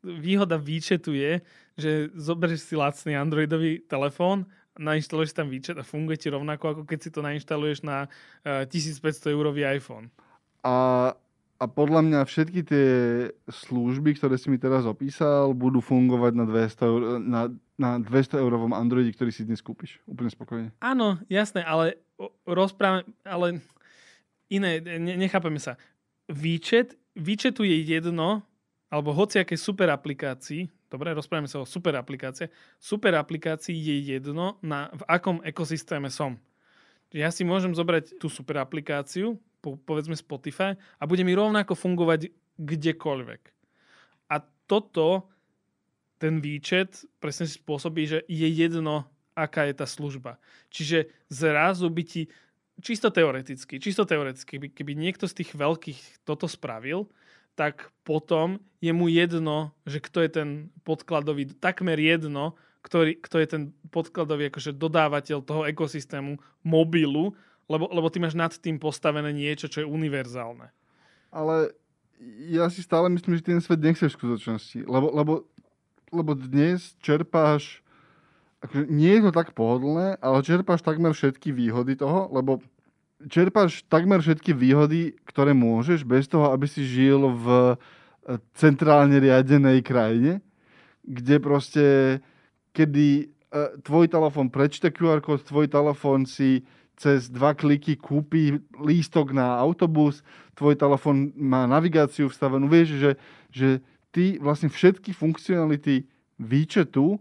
[0.00, 1.44] výhoda WeChatu je,
[1.76, 6.98] že zoberieš si lacný Androidový telefón nainštaluješ tam výčet a funguje ti rovnako, ako keď
[7.00, 8.08] si to nainštaluješ na
[8.44, 10.08] uh, 1500 eurový iPhone.
[10.64, 11.12] A,
[11.60, 12.88] a podľa mňa všetky tie
[13.50, 18.72] služby, ktoré si mi teraz opísal, budú fungovať na 200, eur, na, na 200 eurovom
[18.72, 20.00] Androide, ktorý si dnes kúpiš.
[20.08, 20.68] Úplne spokojne.
[20.80, 22.00] Áno, jasné, ale
[22.48, 23.60] rozprávame, ale
[24.48, 25.76] iné, ne, nechápeme sa.
[26.30, 28.46] Výčet, výčetu je jedno,
[28.92, 34.92] alebo hociaké super aplikácii, dobre, rozprávame sa o super aplikácie, super aplikácii je jedno, na,
[34.92, 36.36] v akom ekosystéme som.
[37.08, 42.28] Ja si môžem zobrať tú super aplikáciu, po, povedzme Spotify, a bude mi rovnako fungovať
[42.60, 43.42] kdekoľvek.
[44.28, 45.32] A toto,
[46.20, 50.36] ten výčet presne si spôsobí, že je jedno, aká je tá služba.
[50.68, 52.22] Čiže zrazu by ti,
[52.84, 57.08] čisto teoreticky, čisto teoreticky, keby, niekto z tých veľkých toto spravil,
[57.54, 60.48] tak potom je mu jedno, že kto je ten
[60.82, 63.62] podkladový, takmer jedno, ktorý, kto je ten
[63.94, 67.36] podkladový akože dodávateľ toho ekosystému mobilu,
[67.70, 70.74] lebo, lebo ty máš nad tým postavené niečo, čo je univerzálne.
[71.30, 71.72] Ale
[72.50, 74.78] ja si stále myslím, že ten svet nechceš v skutočnosti.
[74.84, 75.32] Lebo, lebo,
[76.10, 77.80] lebo dnes čerpáš,
[78.66, 82.58] akože nie je to tak pohodlné, ale čerpáš takmer všetky výhody toho, lebo
[83.28, 87.74] čerpáš takmer všetky výhody, ktoré môžeš, bez toho, aby si žil v e,
[88.54, 90.42] centrálne riadenej krajine,
[91.02, 91.86] kde proste,
[92.70, 96.62] kedy uh, tvoj telefón prečte QR kód, tvoj telefón si
[96.94, 100.22] cez dva kliky kúpi lístok na autobus,
[100.54, 103.12] tvoj telefón má navigáciu vstavenú, vieš, že,
[103.50, 103.68] že
[104.14, 106.06] ty vlastne všetky funkcionality
[106.38, 107.18] výčetu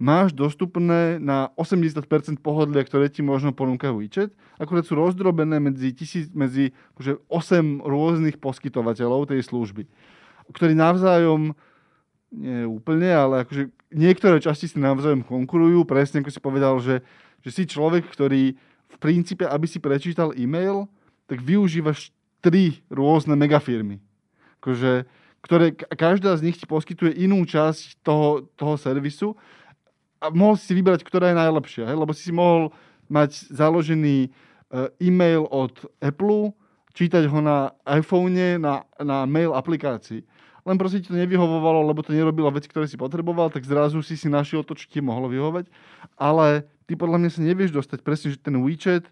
[0.00, 6.32] máš dostupné na 80% pohodlia, ktoré ti možno ponúka WeChat, akurát sú rozdrobené medzi, tisíc,
[6.32, 9.84] medzi akože 8 rôznych poskytovateľov tej služby,
[10.56, 11.52] ktorí navzájom
[12.32, 17.04] nie úplne, ale akože niektoré časti si navzájom konkurujú, presne ako si povedal, že,
[17.44, 18.56] že si človek, ktorý
[18.90, 20.88] v princípe, aby si prečítal e-mail,
[21.26, 24.00] tak využívaš tri rôzne megafirmy.
[24.62, 25.04] Akože,
[25.44, 29.36] ktoré každá z nich ti poskytuje inú časť toho, toho servisu
[30.20, 31.96] a mohol si vybrať, ktorá je najlepšia, hej?
[31.96, 32.70] lebo si si mohol
[33.08, 36.52] mať založený uh, e-mail od Apple,
[36.92, 40.22] čítať ho na iPhone, na, na mail aplikácii.
[40.68, 44.14] Len proste ti to nevyhovovalo, lebo to nerobilo veci, ktoré si potreboval, tak zrazu si
[44.14, 45.72] si našiel to, čo ti mohlo vyhovovať.
[46.20, 49.08] Ale ty podľa mňa sa nevieš dostať presne, že ten WeChat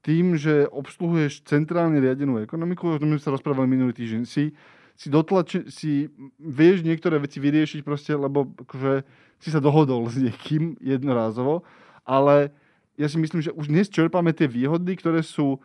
[0.00, 4.56] tým, že obsluhuješ centrálne riadenú ekonomiku, o tom sme sa rozprávali minulý týždeň, si,
[5.00, 9.08] si, dotlači, si vieš niektoré veci vyriešiť proste, lebo akože
[9.40, 11.64] si sa dohodol s niekým jednorázovo,
[12.04, 12.52] ale
[13.00, 15.56] ja si myslím, že už dnes čerpáme tie výhody, ktoré sú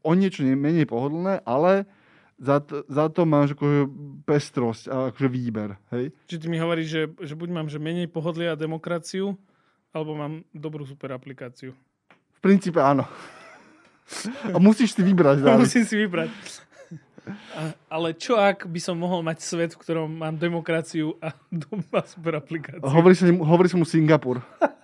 [0.00, 1.84] o niečo menej pohodlné, ale
[2.40, 3.92] za to, za to máš akože
[4.24, 5.76] pestrosť a akože výber.
[5.92, 6.16] Hej?
[6.24, 9.36] Čiže ty mi hovoríš, že, že buď mám že menej pohodlia a demokraciu,
[9.92, 11.76] alebo mám dobrú super aplikáciu.
[12.08, 13.04] V princípe áno.
[14.56, 15.36] A musíš si vybrať.
[15.44, 15.68] Dále.
[15.68, 16.32] Musím si vybrať.
[17.54, 21.32] A, ale čo ak by som mohol mať svet, v ktorom mám demokraciu a
[21.64, 22.84] doma super aplikáciu?
[22.84, 24.42] Hovorí sa, hovorí sa mu Singapur.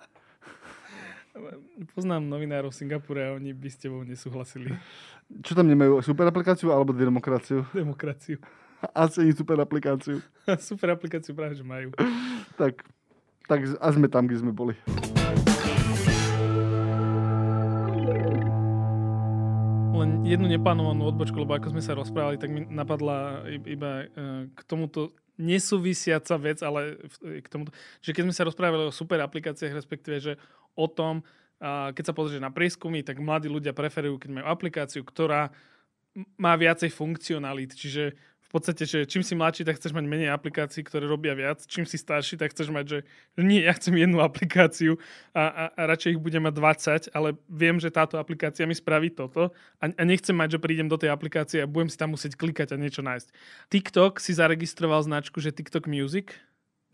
[1.91, 4.71] Poznám novinárov v Singapure a oni by s tebou nesúhlasili.
[5.43, 5.99] Čo tam nemajú?
[5.99, 7.67] Super aplikáciu alebo demokraciu?
[7.75, 8.39] Demokraciu.
[8.95, 10.21] Asi super aplikáciu.
[10.69, 11.91] super aplikáciu práve, že majú.
[12.59, 12.85] tak,
[13.49, 14.73] tak a sme tam, kde sme boli.
[20.01, 24.05] Len jednu neplánovanú odbočku, lebo ako sme sa rozprávali, tak mi napadla iba e,
[24.51, 29.75] k tomuto nesúvisiaca vec, ale k tomuto, že keď sme sa rozprávali o super aplikáciách,
[29.75, 30.33] respektíve, že
[30.79, 31.27] o tom,
[31.59, 35.51] keď sa pozrieš na prieskumy, tak mladí ľudia preferujú, keď majú aplikáciu, ktorá
[36.39, 37.75] má viacej funkcionalít.
[37.75, 38.15] Čiže
[38.55, 41.59] podstate, že čím si mladší, tak chceš mať menej aplikácií, ktoré robia viac.
[41.67, 42.99] Čím si starší, tak chceš mať, že,
[43.35, 44.95] že nie, ja chcem jednu aplikáciu
[45.35, 46.55] a, a, a radšej ich budem mať
[47.11, 49.51] 20, ale viem, že táto aplikácia mi spraví toto
[49.83, 52.71] a, a nechcem mať, že prídem do tej aplikácie a budem si tam musieť klikať
[52.71, 53.27] a niečo nájsť.
[53.67, 56.31] TikTok si zaregistroval značku, že TikTok Music,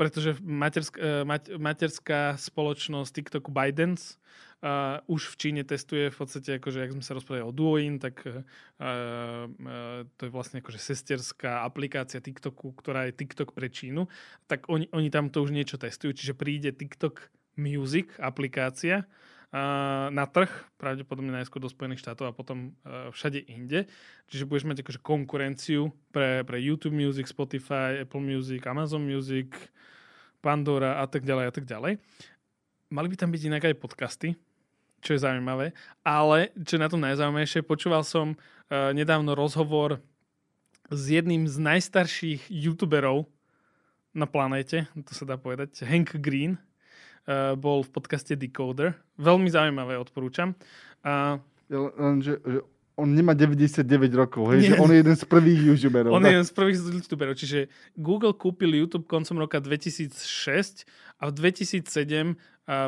[0.02, 4.18] pretože materská, e, materská spoločnosť TikToku ByteDance
[4.62, 8.22] Uh, už v Číne testuje v podstate, akože, ak sme sa rozprávali o Duoin, tak
[8.30, 8.46] uh,
[8.78, 14.06] uh, to je vlastne akože sesterská aplikácia TikToku, ktorá je TikTok pre Čínu,
[14.46, 20.30] tak oni, oni tam to už niečo testujú, čiže príde TikTok Music aplikácia uh, na
[20.30, 23.90] trh, pravdepodobne najskôr do Spojených štátov a potom všade inde.
[24.30, 29.58] Čiže budeš mať akože konkurenciu pre, pre YouTube Music, Spotify, Apple Music, Amazon Music,
[30.38, 31.98] Pandora a tak ďalej a tak ďalej.
[32.94, 34.38] Mali by tam byť inak aj podcasty,
[35.02, 35.74] čo je zaujímavé.
[36.06, 40.00] Ale, čo je na tom najzaujímavejšie, počúval som uh, nedávno rozhovor
[40.94, 43.26] s jedným z najstarších youtuberov
[44.12, 46.60] na planéte, to sa dá povedať, Hank Green,
[47.28, 48.96] uh, bol v podcaste Decoder.
[49.18, 50.54] Veľmi zaujímavé, odporúčam.
[51.02, 51.40] Uh,
[51.72, 52.38] len, že,
[53.00, 54.60] on nemá 99 rokov, hej?
[54.70, 56.12] že on je jeden z prvých youtuberov.
[56.14, 60.86] On je jeden z prvých youtuberov, čiže Google kúpil YouTube koncom roka 2006
[61.22, 62.34] a v 2007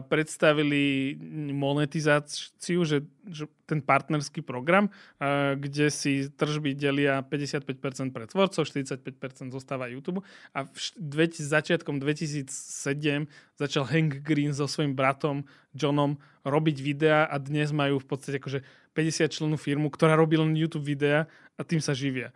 [0.07, 1.17] predstavili
[1.51, 4.87] monetizáciu, že, že ten partnerský program,
[5.57, 10.23] kde si tržby delia 55% pre tvorcov, 45% zostáva YouTube.
[10.55, 12.47] A v začiatkom 2007
[13.59, 15.43] začal Hank Green so svojím bratom
[15.75, 20.53] Johnom robiť videá a dnes majú v podstate akože 50 členú firmu, ktorá robí len
[20.53, 21.25] YouTube videá
[21.57, 22.29] a tým sa živia.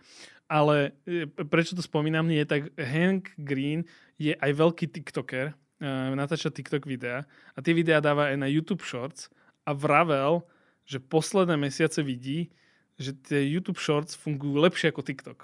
[0.49, 3.85] Ale e, prečo to spomínam, je tak Hank Green
[4.17, 9.29] je aj veľký TikToker, natáča TikTok videa a tie videá dáva aj na YouTube Shorts
[9.67, 10.41] a vravel,
[10.87, 12.49] že posledné mesiace vidí,
[12.97, 15.39] že tie YouTube Shorts fungujú lepšie ako TikTok.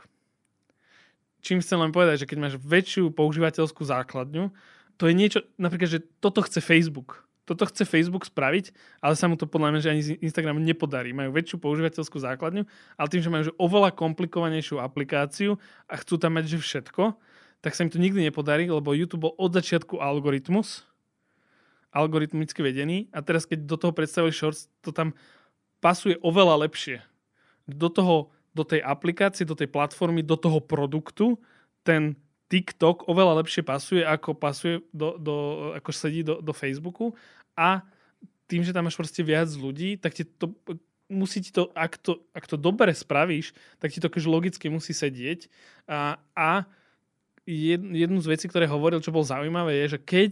[1.44, 4.50] Čím chcem len povedať, že keď máš väčšiu používateľskú základňu,
[4.96, 7.28] to je niečo, napríklad, že toto chce Facebook.
[7.44, 8.72] Toto chce Facebook spraviť,
[9.04, 11.12] ale sa mu to podľa mňa, že ani z Instagramu nepodarí.
[11.12, 12.64] Majú väčšiu používateľskú základňu,
[12.96, 15.60] ale tým, že majú že oveľa komplikovanejšiu aplikáciu
[15.92, 17.04] a chcú tam mať že všetko,
[17.64, 20.84] tak sa im to nikdy nepodarí, lebo YouTube bol od začiatku algoritmus,
[21.96, 25.16] algoritmicky vedený a teraz keď do toho predstavili Shorts, to tam
[25.80, 27.00] pasuje oveľa lepšie.
[27.64, 31.40] Do toho, do tej aplikácie, do tej platformy, do toho produktu
[31.88, 32.20] ten
[32.52, 35.36] TikTok oveľa lepšie pasuje, ako pasuje do, do,
[35.80, 37.16] ako sedí do, do Facebooku
[37.56, 37.82] a
[38.52, 40.52] tým, že tam máš proste viac ľudí, tak ti to
[41.08, 45.48] musí ti to, ak to, ak to dobre spravíš, tak ti to logicky musí sedieť
[45.88, 46.66] a, a
[47.48, 50.32] jednu z vecí, ktoré hovoril, čo bol zaujímavé, je, že keď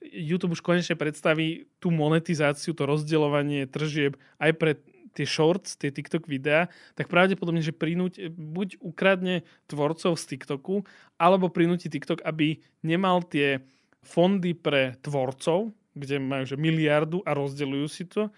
[0.00, 4.72] YouTube už konečne predstaví tú monetizáciu, to rozdeľovanie tržieb aj pre
[5.12, 10.86] tie shorts, tie TikTok videá, tak pravdepodobne, že prinúť, buď ukradne tvorcov z TikToku,
[11.18, 13.60] alebo prinúti TikTok, aby nemal tie
[14.06, 18.30] fondy pre tvorcov, kde majú že miliardu a rozdeľujú si to,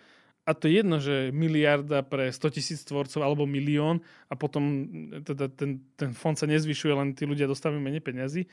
[0.42, 4.90] a to je jedno, že miliarda pre 100 tisíc tvorcov alebo milión a potom
[5.22, 8.50] teda ten, ten fond sa nezvyšuje, len tí ľudia dostávajú menej peňazí.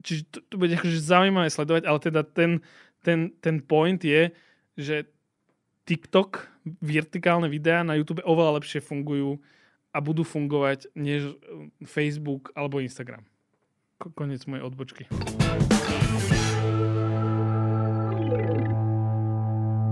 [0.00, 2.64] čiže to, to bude akože zaujímavé sledovať, ale teda ten,
[3.04, 4.32] ten, ten point je,
[4.80, 5.04] že
[5.84, 6.48] TikTok,
[6.80, 9.40] vertikálne videá na YouTube oveľa lepšie fungujú
[9.92, 11.36] a budú fungovať než
[11.84, 13.26] Facebook alebo Instagram.
[14.16, 15.04] Konec mojej odbočky.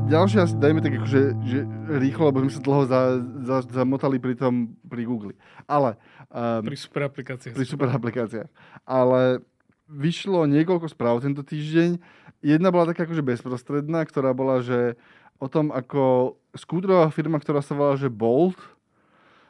[0.09, 1.59] Ďalšie asi dajme tak akože, že
[2.01, 3.01] rýchlo, lebo sme sa dlho za,
[3.44, 5.37] za, zamotali pri tom, pri Google.
[5.68, 6.01] Ale...
[6.33, 7.55] Um, pri super aplikáciách.
[7.55, 8.49] Pri super aplikáciách.
[8.88, 9.44] Ale
[9.88, 12.01] vyšlo niekoľko správ tento týždeň.
[12.40, 14.97] Jedna bola taká akože bezprostredná, ktorá bola, že
[15.38, 18.59] o tom, ako skútrová firma, ktorá sa volá, že Bolt,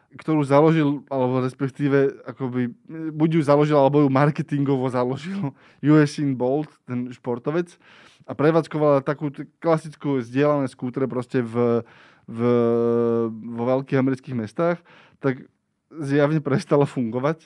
[0.08, 2.72] ktorú založil, alebo respektíve akoby,
[3.12, 5.52] buď ju založil, alebo ju marketingovo založil
[5.84, 7.76] Usain Bolt, ten športovec,
[8.28, 11.80] a prevádzkovala takú klasickú zdieľané skútre proste v,
[12.28, 12.38] v,
[13.32, 14.84] vo veľkých amerických mestách,
[15.16, 15.48] tak
[15.88, 17.40] zjavne prestala fungovať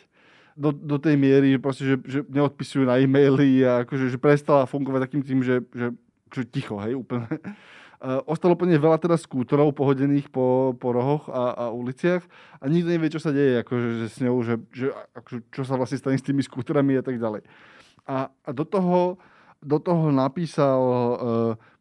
[0.58, 5.08] do, do tej miery, proste, že, že neodpisujú na e-maily a akože, že prestala fungovať
[5.08, 5.94] takým tým, že, že,
[6.34, 7.30] že ticho, hej, úplne.
[8.02, 12.26] Uh, ostalo plne veľa teda skútorov pohodených po, po rohoch a, a uliciach
[12.58, 15.78] a nikto nevie, čo sa deje akože, že s ňou, že, že akože, čo sa
[15.78, 17.46] vlastne stane s tými skútorami a tak ďalej.
[18.10, 19.22] A, a do toho
[19.62, 21.00] do toho napísal uh,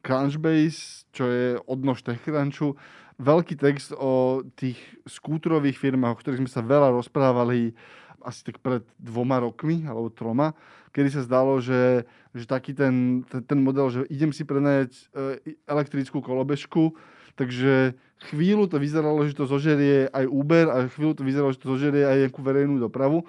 [0.05, 2.77] Crunchbase, čo je odnož TechCrunchu,
[3.21, 7.73] veľký text o tých skútrových firmách, o ktorých sme sa veľa rozprávali
[8.21, 10.53] asi tak pred dvoma rokmi alebo troma,
[10.93, 12.05] kedy sa zdalo, že,
[12.37, 16.93] že taký ten, ten, ten model, že idem si prenajať uh, elektrickú kolobežku,
[17.33, 17.97] takže
[18.29, 22.05] chvíľu to vyzeralo, že to zožerie aj Uber a chvíľu to vyzeralo, že to zožerie
[22.05, 23.25] aj nejakú verejnú dopravu.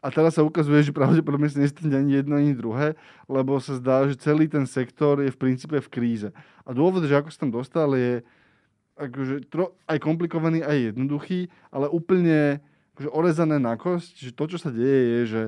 [0.00, 2.96] A teraz sa ukazuje, že pravdepodobne sa nestane ani jedno, ani druhé,
[3.28, 6.28] lebo sa zdá, že celý ten sektor je v princípe v kríze.
[6.64, 8.24] A dôvod, že ako sa tam dostal, je
[8.96, 12.64] akože, tro, aj komplikovaný, aj jednoduchý, ale úplne
[12.96, 15.42] akože, orezané na kosť, že to, čo sa deje, je, že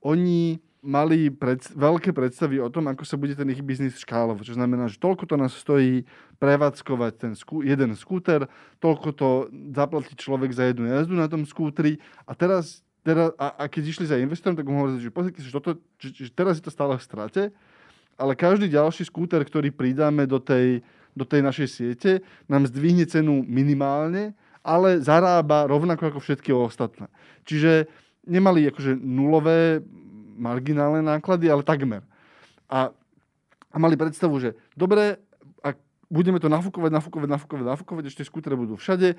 [0.00, 4.54] oni mali pred, veľké predstavy o tom, ako sa bude ten ich biznis škálovať.
[4.54, 6.06] Čo znamená, že toľko to nás stojí
[6.38, 8.46] prevádzkovať ten skú, jeden skúter,
[8.78, 9.28] toľko to
[9.74, 14.04] zaplatí človek za jednu jazdu na tom skútri a teraz teraz, a, a keď išli
[14.04, 16.92] za investorom, tak mu hovorili, že pozrite, že, toto, že, že teraz je to stále
[16.92, 17.42] v strate,
[18.20, 20.84] ale každý ďalší skúter, ktorý pridáme do tej,
[21.16, 27.08] do tej našej siete, nám zdvihne cenu minimálne, ale zarába rovnako ako všetky ostatné.
[27.48, 27.88] Čiže
[28.28, 29.80] nemali akože nulové
[30.36, 32.04] marginálne náklady, ale takmer.
[32.68, 32.92] A,
[33.72, 35.16] a mali predstavu, že dobre,
[35.64, 35.80] ak
[36.12, 39.16] budeme to nafúkovať, nafúkovať, nafúkovať, nafúkovať, ešte skútre budú všade, e,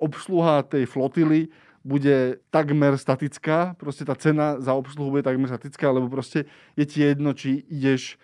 [0.00, 1.52] obsluha tej flotily
[1.86, 7.00] bude takmer statická, proste tá cena za obsluhu bude takmer statická, lebo proste je ti
[7.02, 8.18] jedno, či ideš,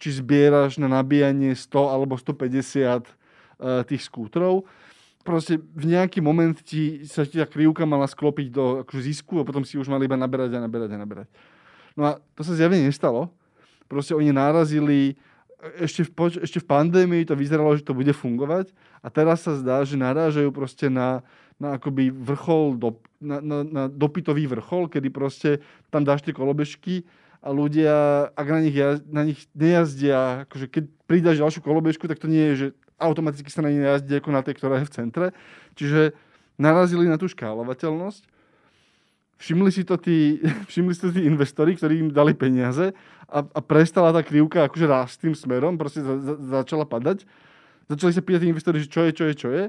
[0.00, 3.02] či zbieraš na nabíjanie 100 alebo 150 uh, e,
[3.86, 4.66] tých skútrov.
[5.22, 9.46] Proste v nejaký moment ti, sa ti tá krivka mala sklopiť do akože zisku a
[9.46, 11.28] potom si už mali iba naberať a naberať a naberať.
[11.94, 13.30] No a to sa zjavne nestalo.
[13.86, 15.16] Proste oni nárazili
[15.80, 16.12] ešte v,
[16.44, 18.68] ešte v pandémii to vyzeralo, že to bude fungovať
[19.00, 21.24] a teraz sa zdá, že narážajú proste na,
[21.58, 25.50] na akoby vrchol, do, na, na, na dopytový vrchol, kedy proste
[25.88, 27.06] tam dáš tie kolobežky
[27.44, 32.18] a ľudia, ak na nich, jaz, na nich nejazdia, akože keď pridáš ďalšiu kolobežku, tak
[32.18, 34.94] to nie je, že automaticky sa na nej jazdí ako na tej, ktorá je v
[34.94, 35.26] centre.
[35.76, 36.16] Čiže
[36.56, 38.22] narazili na tú škálovateľnosť.
[39.34, 40.40] Všimli si to tí,
[40.70, 42.94] všimli si to tí investori, ktorí im dali peniaze
[43.28, 47.26] a, a prestala tá krivka akože rásť tým smerom, proste za, za, začala padať.
[47.90, 49.64] Začali sa pýtať investori, že čo je, čo je, čo je.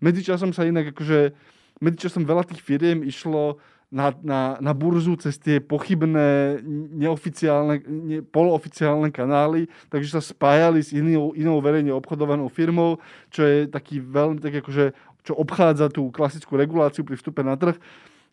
[0.00, 1.32] Medzičasom sa inak akože,
[1.80, 6.58] medzičasom veľa tých firiem išlo na, na, na burzu cez tie pochybné,
[6.98, 12.98] neoficiálne, ne, polooficiálne kanály, takže sa spájali s inou, inou verejne obchodovanou firmou,
[13.30, 14.90] čo je taký veľmi, tak akože,
[15.22, 17.78] čo obchádza tú klasickú reguláciu pri vstupe na trh.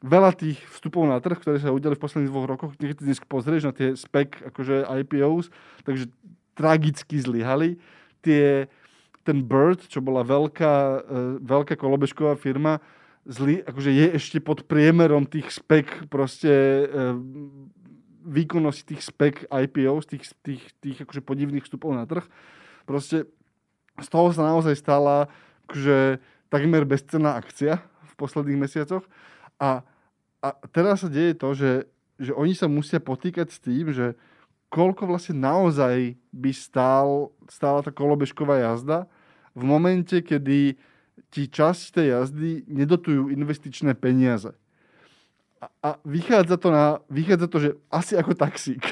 [0.04, 3.70] Veľa tých vstupov na trh, ktoré sa udiali v posledných dvoch rokoch, keď dnes pozrieš
[3.70, 5.48] na tie spec akože IPOs,
[5.88, 6.12] takže
[6.58, 7.80] tragicky zlyhali.
[8.20, 8.68] Tie,
[9.24, 11.00] ten Bird, čo bola veľká, uh,
[11.40, 12.84] veľká kolobežková firma,
[13.24, 16.52] zlý, akože je ešte pod priemerom tých spek proste
[16.88, 17.16] uh,
[18.24, 22.24] výkonnosti tých spek IPO, tých, tých, tých akože podivných vstupov na trh.
[22.88, 23.28] Proste
[24.00, 25.28] z toho sa naozaj stala
[25.68, 29.04] akože takmer bezcenná akcia v posledných mesiacoch.
[29.60, 29.84] A,
[30.40, 31.72] a teraz sa deje to, že,
[32.18, 34.16] že oni sa musia potýkať s tým, že
[34.74, 39.06] koľko vlastne naozaj by stál, stála tá kolobežková jazda
[39.54, 40.76] v momente, kedy
[41.30, 44.54] ti časť tej jazdy nedotujú investičné peniaze.
[45.62, 48.84] A, a vychádza, to na, vychádza to, že asi ako taxík.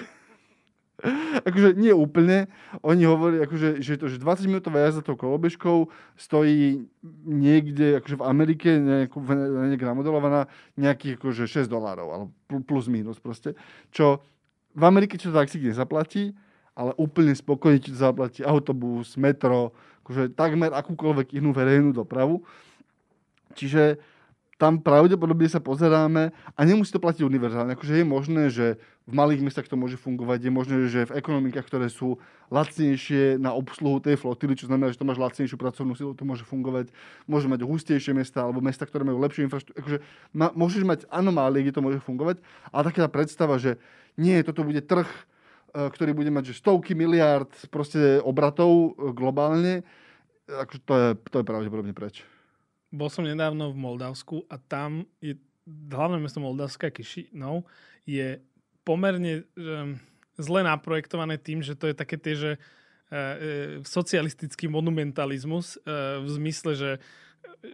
[1.48, 2.48] akože nie úplne.
[2.86, 6.86] Oni hovorí, akože, že to, že 20 minútová jazda tou kolobežkou stojí
[7.26, 9.14] niekde akože v Amerike, nejak,
[9.74, 10.46] nejak namodelovaná,
[10.78, 12.28] nejakých akože 6 dolárov, alebo
[12.64, 13.58] plus minus proste.
[13.90, 14.22] Čo
[14.78, 16.32] v Amerike to taxík nezaplatí,
[16.72, 19.76] ale úplne spokojne ti to zaplatí autobus, metro,
[20.12, 22.44] akože takmer akúkoľvek inú verejnú dopravu.
[23.56, 24.04] Čiže
[24.60, 27.74] tam pravdepodobne sa pozeráme a nemusí to platiť univerzálne.
[27.74, 28.78] Akože je možné, že
[29.10, 32.22] v malých mestách to môže fungovať, je možné, že v ekonomikách, ktoré sú
[32.54, 36.46] lacnejšie na obsluhu tej flotily, čo znamená, že to máš lacnejšiu pracovnú silu, to môže
[36.46, 36.94] fungovať.
[37.26, 39.82] Môže mať hustejšie mesta alebo mesta, ktoré majú lepšiu infraštruktúru.
[39.82, 39.98] Akože
[40.30, 42.38] ma, môžeš mať anomálie, kde to môže fungovať,
[42.70, 43.82] ale taká predstava, že
[44.14, 45.10] nie, toto bude trh,
[45.72, 49.88] ktorý bude mať že stovky miliárd proste obratov e, globálne,
[50.48, 52.28] akože to je, to je pravdepodobne preč.
[52.92, 57.64] Bol som nedávno v Moldavsku a tam je hlavné mesto Moldavska, Kišinov,
[58.04, 58.44] je
[58.84, 59.96] pomerne um,
[60.36, 66.72] zle naprojektované tým, že to je také tie, že uh, socialistický monumentalizmus uh, v zmysle,
[66.76, 66.92] že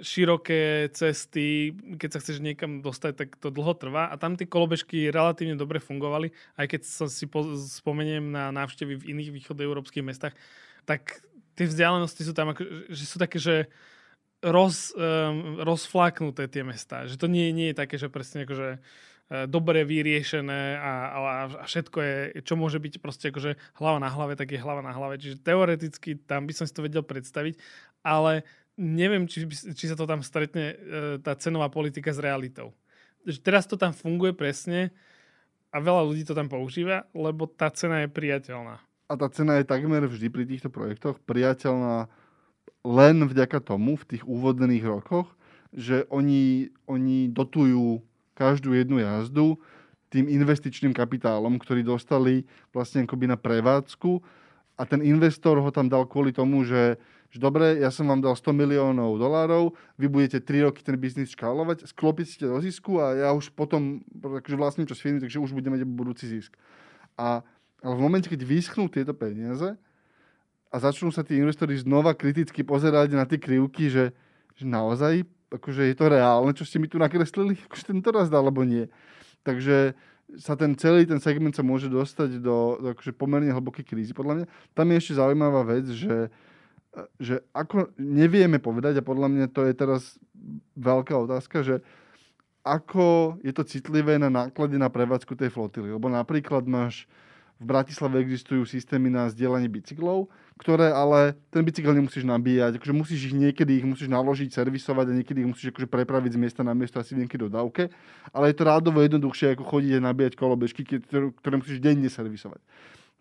[0.03, 5.07] široké cesty, keď sa chceš niekam dostať, tak to dlho trvá a tam tie kolobežky
[5.07, 10.35] relatívne dobre fungovali, aj keď sa si po, spomeniem na návštevy v iných východoeurópskych mestách,
[10.83, 11.23] tak
[11.55, 13.71] tie vzdialenosti sú tam, ako, že sú také, že
[14.43, 17.07] roz, um, rozflaknuté tie mesta.
[17.07, 18.83] Že to nie, nie je také, že presne akože
[19.27, 20.91] dobre vyriešené a,
[21.59, 22.15] a všetko je,
[22.47, 25.19] čo môže byť proste akože hlava na hlave, tak je hlava na hlave.
[25.19, 27.59] Čiže teoreticky tam by som si to vedel predstaviť,
[28.07, 28.47] ale
[28.77, 30.77] neviem, či, či sa to tam stretne uh,
[31.19, 32.71] tá cenová politika s realitou.
[33.43, 34.95] Teraz to tam funguje presne
[35.73, 38.79] a veľa ľudí to tam používa, lebo tá cena je priateľná.
[39.07, 42.07] A tá cena je takmer vždy pri týchto projektoch priateľná
[42.87, 45.27] len vďaka tomu v tých úvodných rokoch,
[45.75, 47.99] že oni, oni dotujú
[48.31, 49.59] každú jednu jazdu
[50.07, 54.23] tým investičným kapitálom, ktorý dostali vlastne akoby na prevádzku
[54.79, 56.95] a ten investor ho tam dal kvôli tomu, že,
[57.27, 61.35] že dobre, ja som vám dal 100 miliónov dolárov, vy budete 3 roky ten biznis
[61.35, 65.51] škálovať, sklopiť ste do zisku a ja už potom akože vlastním čas firmy, takže už
[65.51, 66.55] budeme mať budúci zisk.
[67.19, 67.43] A
[67.77, 69.77] ale v momente, keď vyschnú tieto peniaze,
[70.67, 74.11] a začnú sa tí investori znova kriticky pozerať na tie krivky, že,
[74.57, 78.39] že naozaj akože je to reálne, čo ste mi tu nakreslili, akože tento raz dá,
[78.43, 78.91] alebo nie.
[79.47, 79.95] Takže
[80.35, 84.43] sa ten celý ten segment sa môže dostať do, do akože pomerne hlbokej krízy, podľa
[84.43, 84.45] mňa.
[84.75, 86.27] Tam je ešte zaujímavá vec, že,
[87.21, 90.01] že ako nevieme povedať, a podľa mňa to je teraz
[90.77, 91.75] veľká otázka, že
[92.67, 95.95] ako je to citlivé na náklady na prevádzku tej flotily.
[95.95, 97.07] Lebo napríklad máš
[97.57, 100.29] v Bratislave existujú systémy na zdieľanie bicyklov,
[100.61, 105.17] ktoré ale ten bicykel nemusíš nabíjať, akože musíš ich niekedy ich musíš naložiť, servisovať a
[105.17, 107.89] niekedy ich musíš akože prepraviť z miesta na miesto asi niekedy dodávke,
[108.29, 112.61] ale je to rádovo jednoduchšie ako chodiť a nabíjať kolobežky, ktoré, ktoré musíš denne servisovať.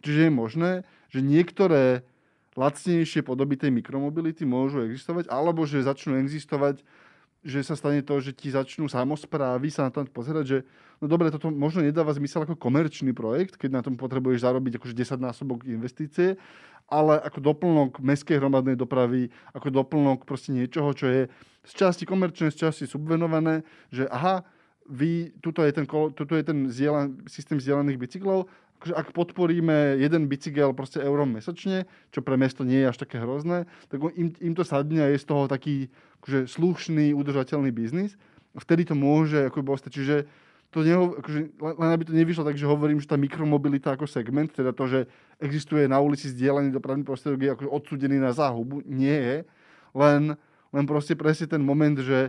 [0.05, 0.71] Čiže je možné,
[1.09, 2.05] že niektoré
[2.57, 6.83] lacnejšie podoby tej mikromobility môžu existovať, alebo že začnú existovať
[7.47, 10.59] že sa stane to, že ti začnú samozprávy sa na to pozerať, že
[10.99, 14.95] no dobre, toto možno nedáva zmysel ako komerčný projekt, keď na tom potrebuješ zarobiť akože
[14.99, 16.35] 10 násobok investície,
[16.91, 21.23] ale ako doplnok mestskej hromadnej dopravy, ako doplnok proste niečoho, čo je
[21.67, 23.63] z časti komerčné, z časti subvenované,
[23.95, 24.43] že aha,
[24.89, 30.29] vy, tuto je ten, tuto je ten zdieľan, systém zdieľaných bicyklov, akože ak podporíme jeden
[30.29, 34.55] bicykel proste eurom mesačne, čo pre mesto nie je až také hrozné, tak im, im
[34.55, 35.89] to sadne a je z toho taký
[36.23, 38.15] akože slušný, udržateľný biznis,
[38.57, 39.91] vtedy to môže ako ostať.
[39.93, 40.17] Čiže
[40.75, 44.53] to neho, akože, len aby to nevyšlo tak, že hovorím, že tá mikromobilita ako segment,
[44.53, 45.01] teda to, že
[45.41, 48.85] existuje na ulici zdieľaný dopravný prostriedok, je akože odsudený na záhubu.
[48.85, 49.39] Nie je.
[49.97, 50.37] Len,
[50.75, 52.29] len proste presne ten moment, že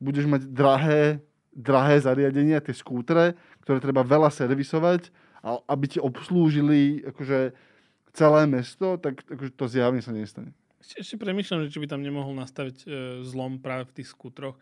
[0.00, 1.20] budeš mať drahé,
[1.52, 5.12] drahé zariadenia, tie skútre, ktoré treba veľa servisovať,
[5.44, 7.52] aby ti obslúžili akože
[8.12, 10.52] celé mesto, tak akože to zjavne sa nestane.
[10.82, 12.86] Ešte, ešte premyšľam, že či by tam nemohol nastaviť e,
[13.22, 14.60] zlom práve v tých skútroch, e,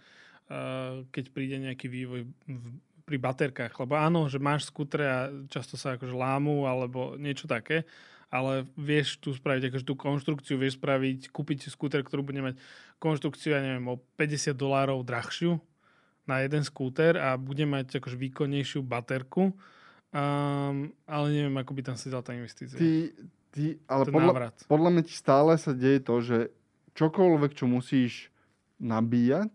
[1.08, 2.64] keď príde nejaký vývoj v,
[3.08, 3.72] pri baterkách.
[3.72, 7.88] Lebo áno, že máš skútre a často sa akože lámu alebo niečo také,
[8.30, 12.54] ale vieš tu spraviť akože tú konštrukciu, vieš spraviť, kúpiť skúter, ktorý bude mať
[13.00, 15.58] konštrukciu, ja neviem, o 50 dolárov drahšiu
[16.30, 21.96] na jeden skúter a bude mať akože výkonnejšiu baterku, um, ale neviem, ako by tam
[21.98, 22.78] si dal tá investícia.
[22.78, 23.10] Ty,
[23.50, 26.38] Ty, ale podľa, podľa mňa ti stále sa deje to, že
[26.94, 28.30] čokoľvek, čo musíš
[28.78, 29.50] nabíjať,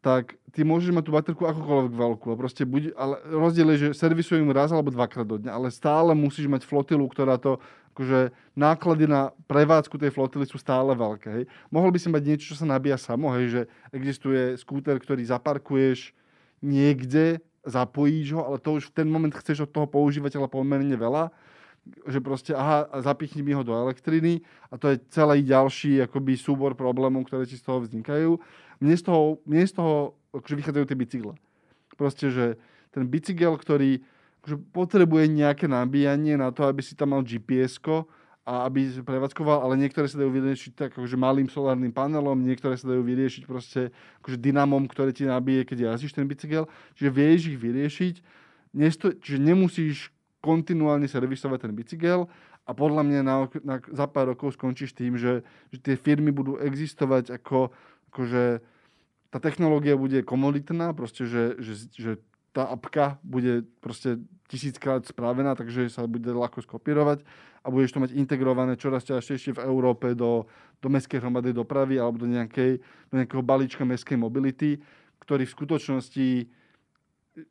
[0.00, 2.26] tak ty môžeš mať tú baterku akokoľvek veľkú.
[2.32, 6.16] A proste buď, ale rozdiel je, že servisujem raz alebo dvakrát do dňa, ale stále
[6.16, 7.60] musíš mať flotilu, ktorá to,
[8.00, 11.28] akože náklady na prevádzku tej flotily sú stále veľké.
[11.28, 11.44] Hej.
[11.68, 16.16] Mohol by si mať niečo, čo sa nabíja samo, hej, že existuje skúter, ktorý zaparkuješ
[16.64, 21.28] niekde, zapojíš ho, ale to už v ten moment chceš od toho používateľa pomerne veľa
[22.06, 26.76] že proste, aha, zapichni mi ho do elektriny a to je celý ďalší akoby súbor
[26.76, 28.36] problémov, ktoré ti z toho vznikajú.
[28.84, 31.34] Mne z toho, mne z toho akože vychádzajú tie bicykle.
[31.96, 32.46] Proste, že
[32.92, 34.04] ten bicykel, ktorý
[34.46, 37.76] že potrebuje nejaké nabíjanie na to, aby si tam mal gps
[38.48, 42.88] a aby prevádzkoval, ale niektoré sa dajú vyriešiť tak akože malým solárnym panelom, niektoré sa
[42.88, 43.92] dajú vyriešiť proste
[44.24, 46.64] akože dynamom, ktoré ti nabije, keď jazdíš ten bicykel.
[46.96, 48.16] Čiže vieš ich vyriešiť,
[48.70, 52.30] Nesto- čiže nemusíš kontinuálne servisovať ten bicykel
[52.64, 53.36] a podľa mňa na,
[53.66, 55.42] na, za pár rokov skončíš tým, že,
[55.74, 57.74] že tie firmy budú existovať ako,
[58.14, 58.62] akože
[59.30, 62.10] tá technológia bude komoditná, proste, že, že, že
[62.50, 64.18] tá apka bude proste
[64.50, 67.22] tisíckrát spravená, takže sa bude ľahko skopírovať
[67.62, 70.50] a budeš to mať integrované čoraz častejšie v Európe do,
[70.82, 74.82] do mestskej hromadnej dopravy alebo do, nejakej, do nejakého balíčka mestskej mobility,
[75.22, 76.28] ktorý v skutočnosti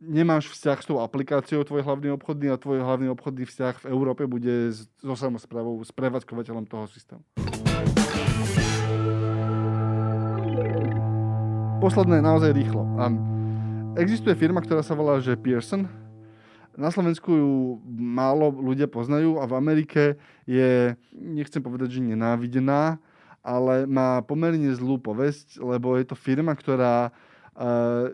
[0.04, 4.28] nemáš vzťah s tou aplikáciou tvoj hlavný obchodný a tvoj hlavný obchodný vzťah v Európe
[4.28, 7.24] bude so samozprávou, s prevádzkovateľom toho systému.
[11.80, 12.84] Posledné naozaj rýchlo.
[13.98, 15.90] Existuje firma, ktorá sa volá že Pearson.
[16.78, 17.54] Na Slovensku ju
[17.90, 20.16] málo ľudia poznajú a v Amerike
[20.46, 23.02] je, nechcem povedať, že nenávidená,
[23.42, 27.12] ale má pomerne zlú povesť, lebo je to firma, ktorá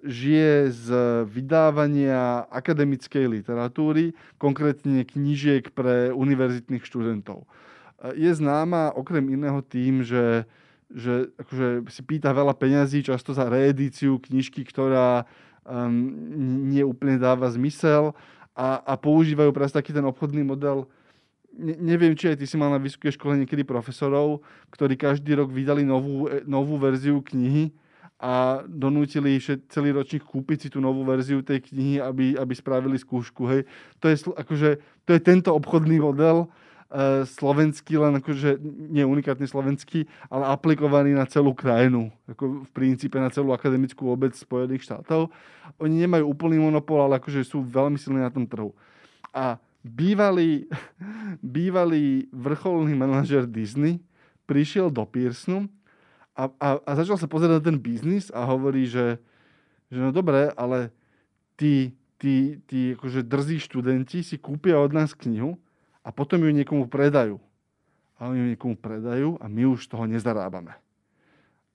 [0.01, 0.87] žije z
[1.29, 7.45] vydávania akademickej literatúry, konkrétne knížiek pre univerzitných študentov.
[8.17, 10.49] Je známa okrem iného tým, že,
[10.89, 15.29] že akože si pýta veľa peňazí často za reedíciu knižky, ktorá
[15.65, 15.93] um,
[16.69, 18.13] nie úplne dáva zmysel
[18.55, 20.87] a, a používajú práve taký ten obchodný model
[21.57, 24.43] ne, neviem, či aj ty si mal na vysokej škole niekedy profesorov,
[24.75, 27.71] ktorí každý rok vydali novú, e, novú verziu knihy
[28.19, 33.43] a donútili celý ročník kúpiť si tú novú verziu tej knihy, aby, aby spravili skúšku.
[33.51, 33.67] Hej.
[33.99, 34.69] To, je, akože,
[35.03, 36.47] to je tento obchodný model,
[37.25, 38.61] slovenský, len akože
[38.93, 44.37] nie unikátny slovenský, ale aplikovaný na celú krajinu, ako v princípe na celú akademickú obec
[44.37, 45.33] Spojených štátov.
[45.81, 48.71] Oni nemajú úplný monopol, ale akože sú veľmi silní na tom trhu.
[49.33, 50.69] A bývalý,
[51.41, 53.99] bývalý vrcholný manažer Disney
[54.45, 55.65] prišiel do Pearsonu
[56.37, 59.17] a, a, a začal sa pozerať na ten biznis a hovorí, že,
[59.89, 60.93] že no dobre, ale
[61.57, 65.57] tí, tí, tí akože drzí študenti si kúpia od nás knihu
[66.05, 67.41] a potom ju niekomu predajú.
[68.21, 70.77] A oni ju niekomu predajú a my už toho nezarábame.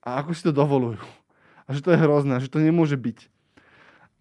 [0.01, 1.03] A ako si to dovolujú?
[1.67, 3.29] A že to je hrozné, že to nemôže byť.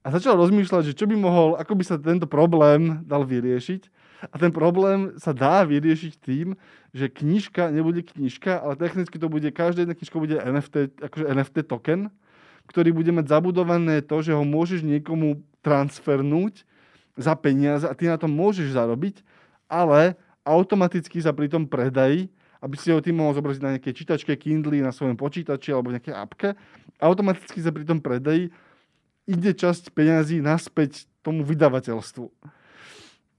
[0.05, 3.89] A začal rozmýšľať, že čo by mohol, ako by sa tento problém dal vyriešiť.
[4.29, 6.53] A ten problém sa dá vyriešiť tým,
[6.93, 11.57] že knižka nebude knižka, ale technicky to bude, každá jedna knižka bude NFT, akože NFT
[11.65, 12.13] token,
[12.69, 16.69] ktorý bude mať zabudované to, že ho môžeš niekomu transfernúť
[17.17, 19.25] za peniaze a ty na to môžeš zarobiť,
[19.71, 22.27] ale automaticky sa pri tom predaji,
[22.61, 26.13] aby si ho tým mohol zobraziť na nejaké čítačke Kindle, na svojom počítači alebo nejakej
[26.13, 26.49] appke,
[27.01, 28.53] automaticky sa pri tom predaji
[29.31, 32.27] ide časť peňazí naspäť tomu vydavateľstvu.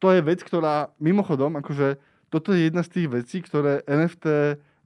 [0.02, 2.02] To je vec, ktorá mimochodom, akože
[2.32, 4.26] toto je jedna z tých vecí, ktoré NFT,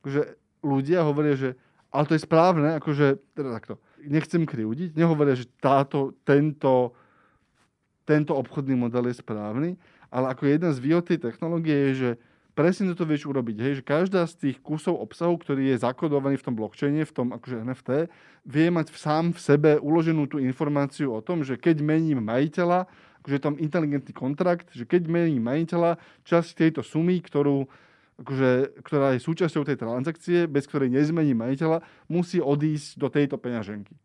[0.01, 0.21] akože
[0.65, 1.49] ľudia hovoria, že
[1.95, 6.91] ale to je správne, akože, teda takto, nechcem kriudiť, nehovoria, že táto, tento,
[8.03, 9.79] tento obchodný model je správny,
[10.09, 12.09] ale ako jedna z výhod tej technológie je, že
[12.55, 16.45] presne to vieš urobiť, hej, že každá z tých kusov obsahu, ktorý je zakodovaný v
[16.47, 17.89] tom blockchaine, v tom akože NFT,
[18.47, 22.87] vie mať sám v sebe uloženú tú informáciu o tom, že keď mením majiteľa,
[23.25, 27.65] akože je tam inteligentný kontrakt, že keď mení majiteľa, časť tejto sumy, ktorú,
[28.21, 33.97] akože, ktorá je súčasťou tej transakcie, bez ktorej nezmení majiteľa, musí odísť do tejto peňaženky.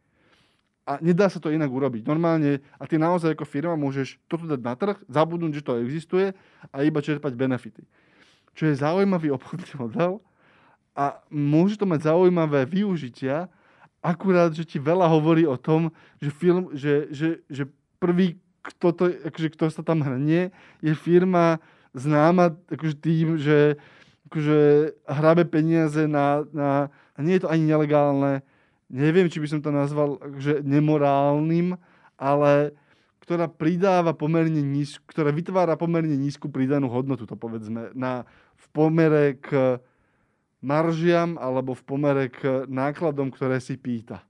[0.89, 2.03] A nedá sa to inak urobiť.
[2.09, 6.33] Normálne, a ty naozaj ako firma môžeš toto dať na trh, zabudnúť, že to existuje
[6.73, 7.85] a iba čerpať benefity.
[8.57, 10.25] Čo je zaujímavý obchodný model
[10.97, 13.47] a môže to mať zaujímavé využitia,
[14.01, 17.69] akurát, že ti veľa hovorí o tom, že, film, že, že, že
[18.01, 20.53] prvý kto, to, akože, kto sa tam hrnie,
[20.85, 21.61] je firma
[21.97, 23.81] známa akože tým, že
[24.31, 24.59] akože
[25.11, 26.87] hrabe peniaze na, na...
[27.17, 28.47] A nie je to ani nelegálne,
[28.91, 31.79] neviem, či by som to nazval akože nemorálnym,
[32.19, 32.75] ale
[33.23, 38.27] ktorá pridáva pomerne nízku, ktorá vytvára pomerne nízku pridanú hodnotu, to povedzme, na,
[38.59, 39.79] v pomere k
[40.61, 44.27] maržiam alebo v pomere k nákladom, ktoré si pýta.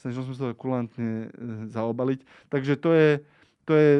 [0.00, 2.50] Snažil som sa to kulantne e, zaobaliť.
[2.50, 3.10] Takže to je,
[3.68, 3.92] to je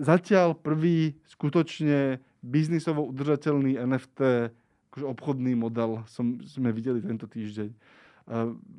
[0.00, 4.48] zatiaľ prvý skutočne biznisovo udržateľný NFT
[4.92, 7.72] akože obchodný model som, sme videli tento týždeň.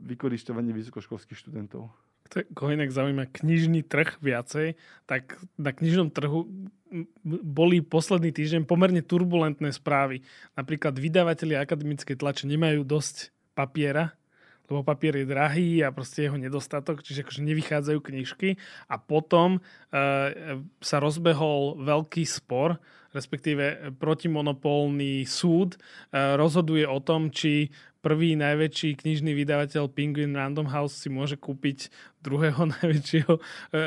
[0.08, 1.92] Vykoristovanie vysokoškolských študentov.
[2.58, 6.50] Koho inak zaujíma knižný trh viacej, tak na knižnom trhu
[7.26, 10.26] boli posledný týždeň pomerne turbulentné správy.
[10.58, 14.14] Napríklad vydavatelia akademickej tlače nemajú dosť papiera,
[14.70, 18.50] lebo papier je drahý a proste jeho nedostatok, čiže akože nevychádzajú knižky
[18.88, 22.80] a potom uh, sa rozbehol veľký spor,
[23.14, 27.70] respektíve protimonopolný súd uh, rozhoduje o tom, či
[28.04, 31.88] prvý najväčší knižný vydavateľ Penguin Random House si môže kúpiť
[32.20, 33.42] druhého najväčšieho e,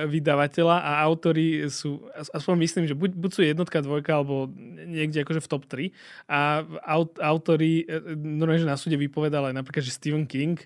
[0.09, 2.01] vydavateľa a autory sú,
[2.33, 4.49] aspoň myslím, že buď, buď sú jednotka, dvojka, alebo
[4.89, 5.93] niekde akože v top 3
[6.33, 10.57] a aut, autory e, normálne, že na súde vypovedal aj napríklad, že Stephen King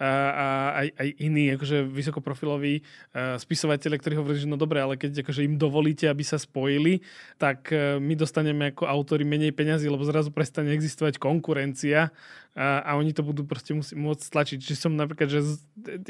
[0.00, 0.46] a, a
[0.80, 5.44] aj, aj iní akože vysokoprofiloví uh, spisovateľe, ktorí hovorili, že no dobre, ale keď akože
[5.44, 7.04] im dovolíte, aby sa spojili,
[7.36, 7.68] tak
[8.00, 12.16] my dostaneme ako autory menej peňazí, lebo zrazu prestane existovať konkurencia
[12.58, 14.58] a, a oni to budú proste musí, môcť stlačiť.
[14.58, 15.40] Čiže som napríklad, že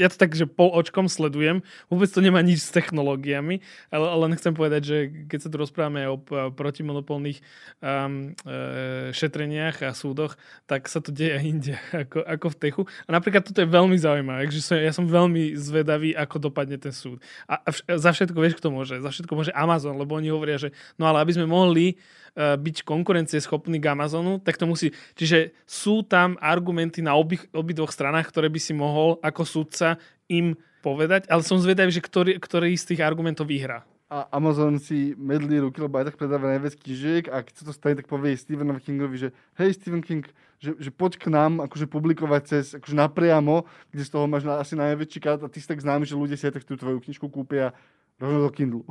[0.00, 1.60] ja to tak, že pol očkom sledujem,
[1.92, 3.60] vôbec to nemá nič s technológiami,
[3.92, 4.96] ale, ale nechcem povedať, že
[5.28, 6.16] keď sa tu rozprávame o
[6.52, 7.38] protimonopolných
[7.84, 11.74] um, e, šetreniach a súdoch, tak sa to deje inde
[12.08, 12.82] ako, ako v techu.
[13.04, 16.92] A napríklad toto je veľmi zaujímavé, takže som, ja som veľmi zvedavý, ako dopadne ten
[16.92, 17.20] súd.
[17.44, 18.96] A, a vš- za všetko vieš, kto môže.
[18.96, 22.00] Za všetko môže Amazon, lebo oni hovoria, že no ale aby sme mohli
[22.36, 24.94] byť konkurencieschopní k Amazonu, tak to musí...
[25.18, 29.98] Čiže sú tam argumenty na obi, obi dvoch stranách, ktoré by si mohol ako súdca
[30.30, 33.84] im povedať, ale som zvedavý, že ktorý, ktorý z tých argumentov vyhrá.
[34.10, 37.70] A Amazon si medlí ruky, lebo aj tak predáva najviac knižiek a keď sa to
[37.70, 40.26] stane, tak povie Stephenovi Kingovi, že hej Stephen King,
[40.58, 44.58] že, že poď k nám akože publikovať cez, akože napriamo, kde z toho máš na,
[44.58, 46.98] asi najväčší kat a ty si tak známy, že ľudia si aj tak tú tvoju
[46.98, 47.70] knižku kúpia
[48.18, 48.82] rovno do Kindle.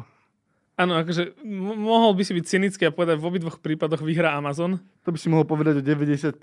[0.79, 1.43] Áno, akože
[1.75, 4.79] mohol by si byť cynický a povedať, v obidvoch prípadoch vyhrá Amazon.
[5.03, 6.39] To by si mohol povedať o 95%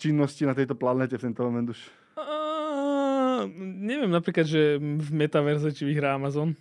[0.00, 1.76] činnosti na tejto planete v tento moment už.
[2.16, 6.56] Uh, neviem napríklad, že v metaverze či vyhrá Amazon.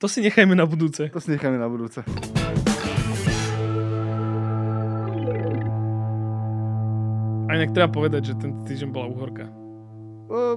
[0.00, 1.12] To si nechajme na budúce.
[1.12, 2.00] To si nechajme na budúce.
[7.44, 9.65] A inak treba povedať, že ten týždeň bola uhorka.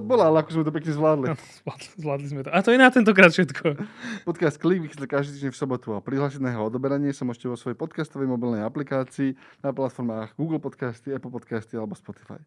[0.00, 1.26] Bola, ale ako sme to pekne zvládli.
[1.62, 2.50] Zvládli, zvládli sme to.
[2.50, 3.78] A to je na tentokrát všetko.
[4.26, 8.26] Podcast Klik vychádza každý týždeň v sobotu a prihláseného odoberanie sa môžete vo svojej podcastovej
[8.26, 12.42] mobilnej aplikácii na platformách Google Podcasty, Apple Podcasty alebo Spotify.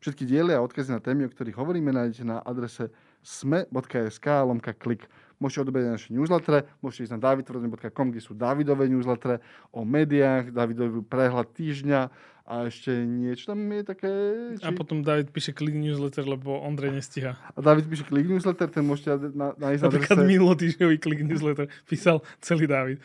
[0.00, 2.90] Všetky diely a odkazy na témy, o ktorých hovoríme, nájdete na adrese
[3.22, 5.06] sme.sk lomka klik.
[5.42, 9.42] Môžete odoberať naše newsletter, môžete ísť na davidtvrdoň.com, kde sú Davidové newsletter
[9.74, 12.00] o médiách, Davidový prehľad týždňa,
[12.42, 14.10] a ešte niečo tam je také...
[14.58, 14.66] Či...
[14.66, 17.38] A potom David píše klik newsletter, lebo Ondrej nestíha.
[17.38, 20.30] A David píše klik newsletter, ten môžete na, nájsť na Napríklad adrese...
[20.34, 22.98] minulotýždňový klik newsletter písal celý David.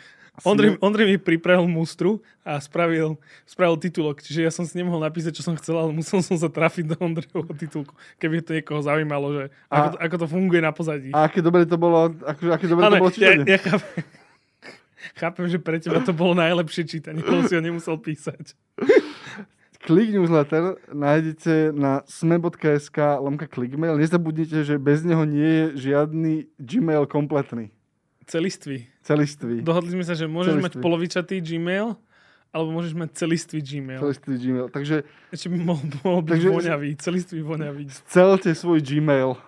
[0.45, 3.17] Ondrej, Ondrej mi pripravil mústru a spravil,
[3.49, 6.45] spravil titulok, čiže ja som si nemohol napísať, čo som chcel, ale musel som sa
[6.45, 10.61] trafiť do Ondrejovho titulku, keby to niekoho zaujímalo, že a, ako, to, ako to funguje
[10.61, 11.09] na pozadí.
[11.09, 13.45] A aké dobre to bolo, akože, aké dobre ale to bolo čítanie.
[13.49, 14.01] Ja, ja chápem,
[15.25, 18.53] chápem, že pre teba to bolo najlepšie čítanie, lebo si ho nemusel písať.
[19.87, 23.95] Klik newsletter nájdete na sme.sk lomka klikmail.
[23.95, 27.76] Nezabudnite, že bez neho nie je žiadny Gmail kompletný.
[28.27, 28.83] Celistvý.
[29.07, 29.63] Celistvý.
[29.63, 30.67] Dohodli sme sa, že môžeš celistvý.
[30.67, 31.95] mať polovičatý Gmail,
[32.51, 33.99] alebo môžeš mať celistvý Gmail.
[34.03, 34.67] Celistvý Gmail.
[34.67, 34.95] Takže...
[35.31, 36.89] Ešte by mohol, mohol byť takže, voňavý.
[36.99, 37.83] Celistvý voňavý.
[37.87, 39.39] Scelte svoj Gmail.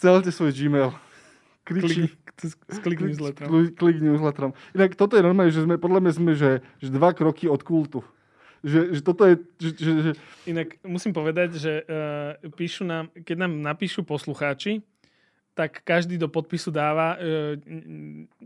[0.00, 0.90] Scelte svoj Gmail.
[1.68, 2.08] Kričí.
[2.34, 3.48] Klik, klik newsletterom.
[3.52, 4.52] Klik, klik newsletterom.
[4.74, 8.02] Inak toto je normálne, že sme, podľa mňa sme, že, že dva kroky od kultu
[8.64, 9.34] že, že toto je...
[9.60, 10.10] Že, že, že...
[10.48, 14.80] Inak musím povedať, že uh, píšu nám, keď nám napíšu poslucháči,
[15.54, 17.54] tak každý do podpisu dáva uh,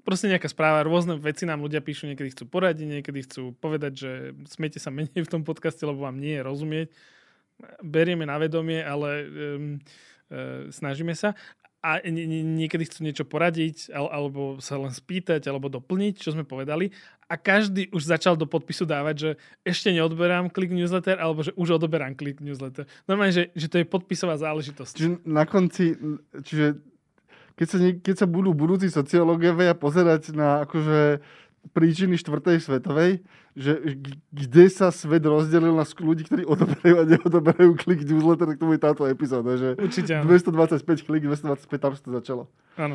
[0.04, 4.10] proste nejaká správa, rôzne veci nám ľudia píšu, niekedy chcú poradiť, niekedy chcú povedať, že
[4.44, 6.88] smiete sa menej v tom podcaste, lebo vám nie je rozumieť.
[7.82, 9.82] Berieme na vedomie, ale um,
[10.30, 11.34] uh, snažíme sa
[11.78, 16.90] a niekedy chcú niečo poradiť, alebo sa len spýtať, alebo doplniť, čo sme povedali.
[17.30, 19.30] A každý už začal do podpisu dávať, že
[19.62, 22.82] ešte neodberám klik newsletter, alebo že už odoberám klik newsletter.
[23.06, 24.94] Normálne, že, že to je podpisová záležitosť.
[24.98, 25.94] Čiže na konci,
[26.42, 26.82] čiže
[27.58, 31.18] keď sa, keď sa budú budúci sociológovia pozerať na akože
[31.74, 33.20] príčiny štvrtej svetovej,
[33.58, 33.98] že
[34.30, 38.78] kde sa svet rozdelil na ľudí, ktorí odoberajú a neodoberajú klik newsletter, tak to bude
[38.78, 39.58] táto epizóda.
[39.58, 40.30] Že Určite áno.
[40.30, 42.42] 225 klik, 225, tam sa to začalo.
[42.78, 42.94] Áno.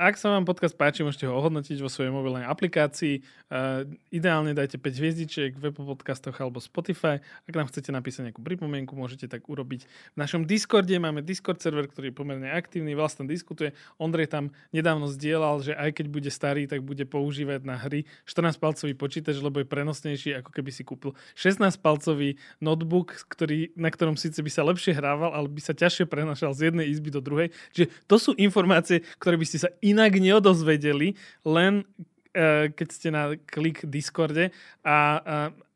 [0.00, 3.20] Ak sa vám podcast páči, môžete ho ohodnotiť vo svojej mobilnej aplikácii.
[3.52, 7.20] Uh, ideálne dajte 5 hviezdičiek v Apple podcastoch alebo Spotify.
[7.44, 10.96] Ak nám chcete napísať nejakú pripomienku, môžete tak urobiť v našom Discorde.
[10.96, 13.76] Máme Discord server, ktorý je pomerne aktívny, tam diskutuje.
[14.00, 18.96] Ondrej tam nedávno zdieľal, že aj keď bude starý, tak bude používať na hry 14-palcový
[18.96, 24.48] počítač, lebo je prenosnejší, ako keby si kúpil 16-palcový notebook, ktorý, na ktorom síce by
[24.48, 27.52] sa lepšie hrával, ale by sa ťažšie prenašal z jednej izby do druhej.
[27.76, 33.34] Čiže to sú informácie, ktoré by ste sa inak neodozvedeli, len uh, keď ste na
[33.34, 34.54] klik Discorde
[34.86, 34.96] a,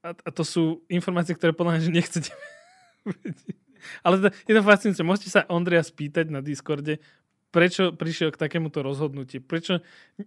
[0.03, 2.31] a, a to sú informácie, ktoré podľa mňa, že nechcete
[3.09, 3.59] vedieť.
[4.01, 5.05] Ale to, je to fascinujúce.
[5.05, 7.05] Môžete sa Ondreja spýtať na Discorde,
[7.55, 9.45] prečo prišiel k takémuto rozhodnutiu.
[9.45, 9.85] Prečo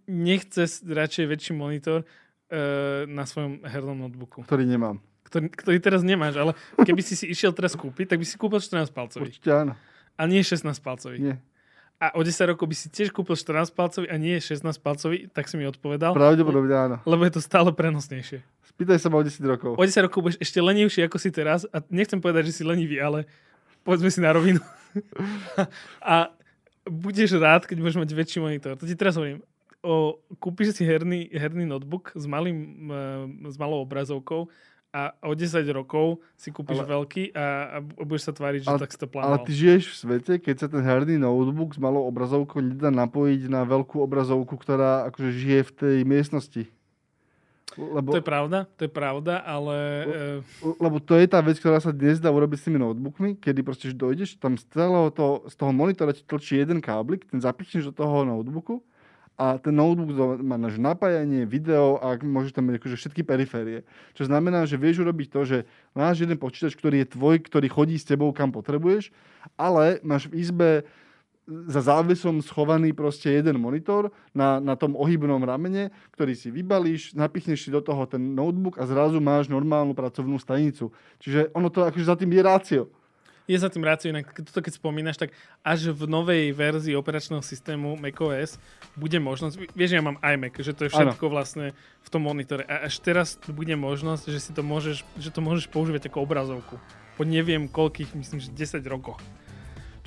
[0.08, 4.48] nechce radšej väčší monitor uh, na svojom hernom notebooku.
[4.48, 5.04] Ktorý nemám.
[5.28, 8.64] Ktorý, ktorý teraz nemáš, ale keby si si išiel teraz kúpiť, tak by si kúpil
[8.64, 9.28] 14 palcový.
[9.28, 9.76] Určite áno.
[10.16, 11.20] A nie 16 palcový.
[11.20, 11.36] Nie.
[11.98, 15.50] A o 10 rokov by si tiež kúpil 14 palcový a nie 16 palcový, tak
[15.50, 16.14] si mi odpovedal.
[16.14, 16.96] Pravdepodobne áno.
[17.10, 18.46] Lebo je to stále prenosnejšie.
[18.70, 19.74] Spýtaj sa ma o 10 rokov.
[19.74, 21.66] O 10 rokov budeš ešte lenivší, ako si teraz.
[21.74, 23.26] A nechcem povedať, že si lenivý, ale
[23.82, 24.62] povedzme si na rovinu.
[26.14, 26.30] a
[26.86, 28.78] budeš rád, keď budeš mať väčší monitor.
[28.78, 29.42] To ti teraz hovorím.
[29.82, 32.90] O, kúpiš si herný, herný notebook s, malým,
[33.42, 34.54] e, s malou obrazovkou
[34.98, 37.46] a o 10 rokov si kúpiš ale, veľký a,
[37.78, 39.38] a budeš sa tváriť, že ale, tak si to plánoval.
[39.38, 43.46] Ale ty žiješ v svete, keď sa ten herný notebook s malou obrazovkou nedá napojiť
[43.46, 46.64] na veľkú obrazovku, ktorá akože žije v tej miestnosti.
[47.78, 49.78] Lebo, to je pravda, to je pravda, ale...
[50.66, 53.62] Le, lebo to je tá vec, ktorá sa dnes dá urobiť s tými notebookmi, kedy
[53.62, 57.94] proste dojdeš, tam z, celého to, z toho monitora ti tlčí jeden káblik, ten zapichneš
[57.94, 58.82] do toho notebooku
[59.38, 63.86] a ten notebook má naše napájanie, video a môžeš tam mať akože všetky periférie.
[64.18, 65.58] Čo znamená, že vieš urobiť to, že
[65.94, 69.14] máš jeden počítač, ktorý je tvoj, ktorý chodí s tebou kam potrebuješ,
[69.54, 70.70] ale máš v izbe
[71.48, 77.64] za závesom schovaný proste jeden monitor na, na tom ohybnom ramene, ktorý si vybalíš, napichneš
[77.64, 80.92] si do toho ten notebook a zrazu máš normálnu pracovnú stanicu.
[81.24, 82.84] Čiže ono to akože za tým je rácio.
[83.48, 85.32] Je za tým rácio, inak toto keď spomínaš, tak
[85.64, 88.60] až v novej verzii operačného systému macOS
[89.00, 91.34] bude možnosť, vieš, ja mám iMac, že to je všetko ano.
[91.34, 91.66] vlastne
[92.04, 95.72] v tom monitore a až teraz bude možnosť, že si to môžeš, že to môžeš
[95.72, 96.76] používať ako obrazovku.
[97.16, 99.24] Po neviem koľkých, myslím, že 10 rokoch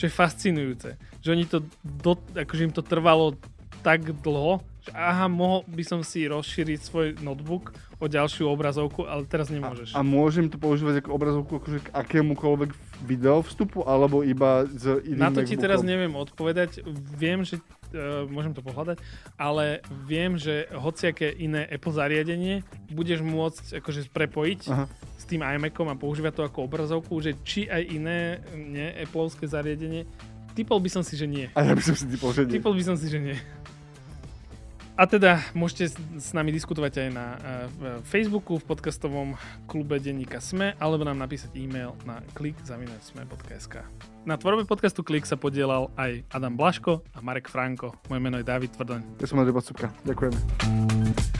[0.00, 0.96] čo je fascinujúce.
[1.20, 3.36] Že oni to, do, akože im to trvalo
[3.84, 9.52] tak dlho, aha, mohol by som si rozšíriť svoj notebook o ďalšiu obrazovku, ale teraz
[9.52, 9.92] nemôžeš.
[9.92, 12.70] A, a môžem to používať ako obrazovku akože k akémukoľvek
[13.04, 16.80] video vstupu, alebo iba z iným Na to ti teraz neviem odpovedať.
[17.16, 19.00] Viem, že uh, môžem to pohľadať,
[19.36, 24.88] ale viem, že hociaké iné Apple zariadenie budeš môcť akože prepojiť Aha
[25.30, 30.02] tým iMacom a používať to ako obrazovku, že či aj iné nie, Appleovské zariadenie,
[30.58, 31.46] typol by som si, že nie.
[31.54, 32.58] A ja by som si typol, že nie.
[32.58, 33.38] Typol by som si, že nie.
[34.98, 37.38] A teda môžete s nami diskutovať aj na uh,
[38.04, 39.28] Facebooku, v podcastovom
[39.64, 43.74] klube denníka SME, alebo nám napísať e-mail na klik.sme.sk.
[44.28, 47.96] Na tvorbe podcastu Klik sa podielal aj Adam Blaško a Marek Franko.
[48.12, 49.00] Moje meno je David Tvrdoň.
[49.16, 49.88] Ja som Andrej Bacupka.
[50.04, 51.39] Ďakujeme.